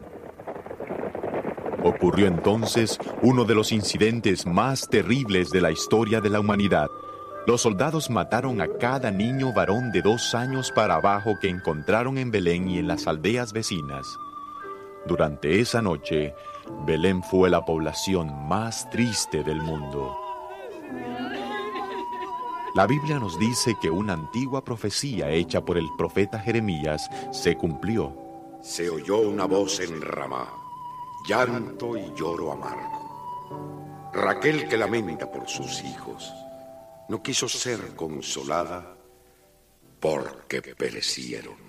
Ocurrió 1.83 2.27
entonces 2.27 2.97
uno 3.21 3.43
de 3.43 3.53
los 3.53 3.71
incidentes 3.71 4.45
más 4.45 4.89
terribles 4.89 5.51
de 5.51 5.61
la 5.61 5.71
historia 5.71 6.21
de 6.21 6.29
la 6.29 6.39
humanidad. 6.39 6.87
Los 7.45 7.61
soldados 7.61 8.09
mataron 8.09 8.61
a 8.61 8.67
cada 8.79 9.11
niño 9.11 9.53
varón 9.53 9.91
de 9.91 10.01
dos 10.01 10.33
años 10.33 10.71
para 10.71 10.95
abajo 10.95 11.35
que 11.41 11.49
encontraron 11.49 12.17
en 12.17 12.31
Belén 12.31 12.69
y 12.69 12.79
en 12.79 12.87
las 12.87 13.07
aldeas 13.07 13.53
vecinas. 13.53 14.07
Durante 15.07 15.61
esa 15.61 15.81
noche, 15.81 16.35
Belén 16.85 17.23
fue 17.23 17.49
la 17.49 17.63
población 17.63 18.47
más 18.49 18.89
triste 18.89 19.41
del 19.41 19.61
mundo. 19.61 20.17
La 22.75 22.85
Biblia 22.85 23.17
nos 23.17 23.39
dice 23.39 23.77
que 23.81 23.89
una 23.89 24.13
antigua 24.13 24.65
profecía 24.65 25.31
hecha 25.31 25.63
por 25.63 25.77
el 25.77 25.87
profeta 25.97 26.39
Jeremías 26.39 27.09
se 27.31 27.55
cumplió. 27.55 28.13
Se 28.61 28.89
oyó 28.89 29.19
una 29.19 29.45
voz 29.45 29.79
en 29.79 30.01
Ramá, 30.01 30.49
llanto 31.25 31.95
y 31.95 32.13
lloro 32.13 32.51
amargo. 32.51 34.11
Raquel 34.13 34.67
que 34.67 34.77
lamenta 34.77 35.31
por 35.31 35.47
sus 35.47 35.83
hijos 35.83 36.33
no 37.07 37.23
quiso 37.23 37.47
ser 37.47 37.95
consolada 37.95 38.97
porque 40.01 40.61
perecieron. 40.61 41.66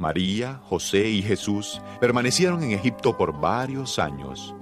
María, 0.00 0.60
José 0.64 1.08
y 1.08 1.22
Jesús 1.22 1.80
permanecieron 2.00 2.62
en 2.62 2.72
Egipto 2.72 3.16
por 3.16 3.38
varios 3.38 3.98
años. 3.98 4.54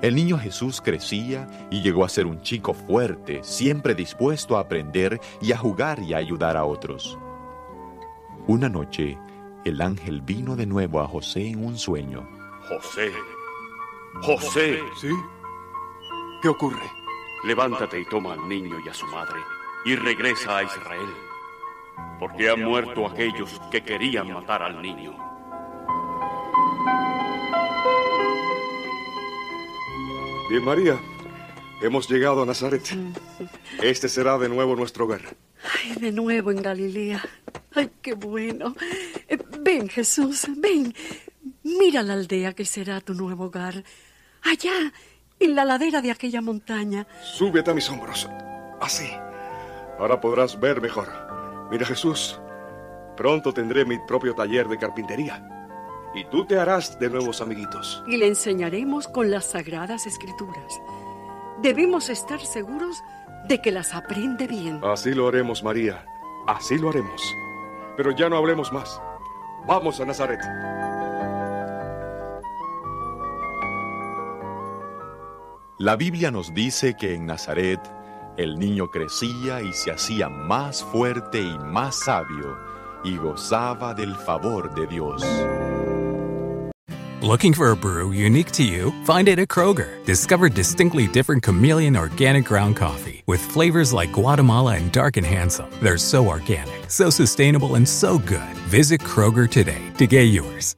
El 0.00 0.14
niño 0.14 0.38
Jesús 0.38 0.80
crecía 0.80 1.48
y 1.70 1.82
llegó 1.82 2.04
a 2.04 2.08
ser 2.08 2.26
un 2.26 2.40
chico 2.42 2.72
fuerte, 2.72 3.42
siempre 3.42 3.96
dispuesto 3.96 4.56
a 4.56 4.60
aprender 4.60 5.20
y 5.42 5.50
a 5.50 5.58
jugar 5.58 5.98
y 6.00 6.14
a 6.14 6.18
ayudar 6.18 6.56
a 6.56 6.64
otros. 6.64 7.18
Una 8.46 8.68
noche, 8.68 9.18
el 9.64 9.82
ángel 9.82 10.22
vino 10.22 10.54
de 10.54 10.66
nuevo 10.66 11.00
a 11.00 11.08
José 11.08 11.48
en 11.48 11.64
un 11.64 11.76
sueño. 11.76 12.28
José, 12.68 13.12
José. 14.22 14.80
¿Sí? 15.00 15.10
¿Qué 16.40 16.48
ocurre? 16.48 16.88
Levántate 17.44 18.00
y 18.00 18.04
toma 18.04 18.34
al 18.34 18.48
niño 18.48 18.76
y 18.84 18.88
a 18.88 18.94
su 18.94 19.06
madre 19.06 19.40
y 19.84 19.96
regresa 19.96 20.58
a 20.58 20.62
Israel, 20.62 21.08
porque 22.18 22.50
han 22.50 22.62
muerto 22.62 23.06
aquellos 23.06 23.60
que 23.70 23.82
querían 23.82 24.32
matar 24.32 24.62
al 24.62 24.80
niño. 24.82 25.16
Bien, 30.50 30.64
María, 30.64 30.98
Hemos 31.80 32.08
llegado 32.08 32.42
a 32.42 32.46
Nazaret. 32.46 32.82
Este 33.80 34.08
será 34.08 34.36
de 34.36 34.48
nuevo 34.48 34.74
nuestro 34.74 35.04
hogar. 35.04 35.20
Ay, 35.62 35.94
de 35.94 36.10
nuevo 36.10 36.50
en 36.50 36.60
Galilea. 36.60 37.22
Ay, 37.72 37.90
qué 38.02 38.14
bueno. 38.14 38.74
Eh, 39.28 39.38
ven, 39.60 39.88
Jesús, 39.88 40.46
ven. 40.56 40.92
Mira 41.62 42.02
la 42.02 42.14
aldea 42.14 42.52
que 42.52 42.64
será 42.64 43.00
tu 43.00 43.14
nuevo 43.14 43.44
hogar. 43.44 43.84
Allá, 44.42 44.92
en 45.38 45.54
la 45.54 45.64
ladera 45.64 46.02
de 46.02 46.10
aquella 46.10 46.40
montaña. 46.40 47.06
Súbete 47.22 47.70
a 47.70 47.74
mis 47.74 47.88
hombros. 47.88 48.28
Así. 48.80 49.08
Ahora 50.00 50.20
podrás 50.20 50.58
ver 50.58 50.80
mejor. 50.80 51.27
Mira, 51.70 51.84
Jesús. 51.86 52.40
Pronto 53.16 53.52
tendré 53.52 53.84
mi 53.84 53.98
propio 53.98 54.34
taller 54.34 54.68
de 54.68 54.78
carpintería. 54.78 55.42
Y 56.14 56.24
tú 56.24 56.46
te 56.46 56.58
harás 56.58 56.98
de 56.98 57.10
nuevos 57.10 57.40
amiguitos. 57.40 58.02
Y 58.06 58.16
le 58.16 58.26
enseñaremos 58.26 59.08
con 59.08 59.30
las 59.30 59.46
sagradas 59.46 60.06
escrituras. 60.06 60.80
Debemos 61.60 62.08
estar 62.08 62.40
seguros 62.40 63.02
de 63.48 63.60
que 63.60 63.72
las 63.72 63.94
aprende 63.94 64.46
bien. 64.46 64.80
Así 64.82 65.12
lo 65.12 65.28
haremos, 65.28 65.62
María. 65.62 66.06
Así 66.46 66.78
lo 66.78 66.90
haremos. 66.90 67.22
Pero 67.96 68.12
ya 68.12 68.28
no 68.28 68.36
hablemos 68.36 68.72
más. 68.72 69.00
Vamos 69.66 70.00
a 70.00 70.06
Nazaret. 70.06 70.40
La 75.78 75.96
Biblia 75.96 76.30
nos 76.30 76.54
dice 76.54 76.94
que 76.94 77.14
en 77.14 77.26
Nazaret 77.26 77.80
el 78.38 78.58
niño 78.58 78.88
crecía 78.90 79.60
y 79.60 79.72
se 79.72 79.90
hacía 79.90 80.28
más 80.28 80.82
fuerte 80.84 81.42
y 81.42 81.58
más 81.58 81.96
sabio 82.04 82.56
y 83.04 83.16
gozaba 83.16 83.92
del 83.94 84.14
favor 84.14 84.72
de 84.74 84.86
Dios. 84.86 85.24
Looking 87.20 87.52
for 87.52 87.72
a 87.72 87.76
brew 87.76 88.12
unique 88.12 88.52
to 88.52 88.62
you? 88.62 88.92
Find 89.04 89.28
it 89.28 89.40
at 89.40 89.48
Kroger. 89.48 90.04
Discover 90.04 90.50
distinctly 90.50 91.08
different 91.08 91.42
chameleon 91.42 91.96
organic 91.96 92.44
ground 92.44 92.76
coffee 92.76 93.24
with 93.26 93.40
flavors 93.40 93.92
like 93.92 94.12
Guatemala 94.12 94.76
and 94.76 94.92
Dark 94.92 95.16
and 95.16 95.26
Handsome. 95.26 95.68
They're 95.82 95.98
so 95.98 96.28
organic, 96.28 96.88
so 96.88 97.10
sustainable, 97.10 97.74
and 97.74 97.86
so 97.86 98.18
good. 98.18 98.56
Visit 98.68 99.00
Kroger 99.00 99.50
today 99.50 99.90
to 99.98 100.06
get 100.06 100.22
yours. 100.30 100.77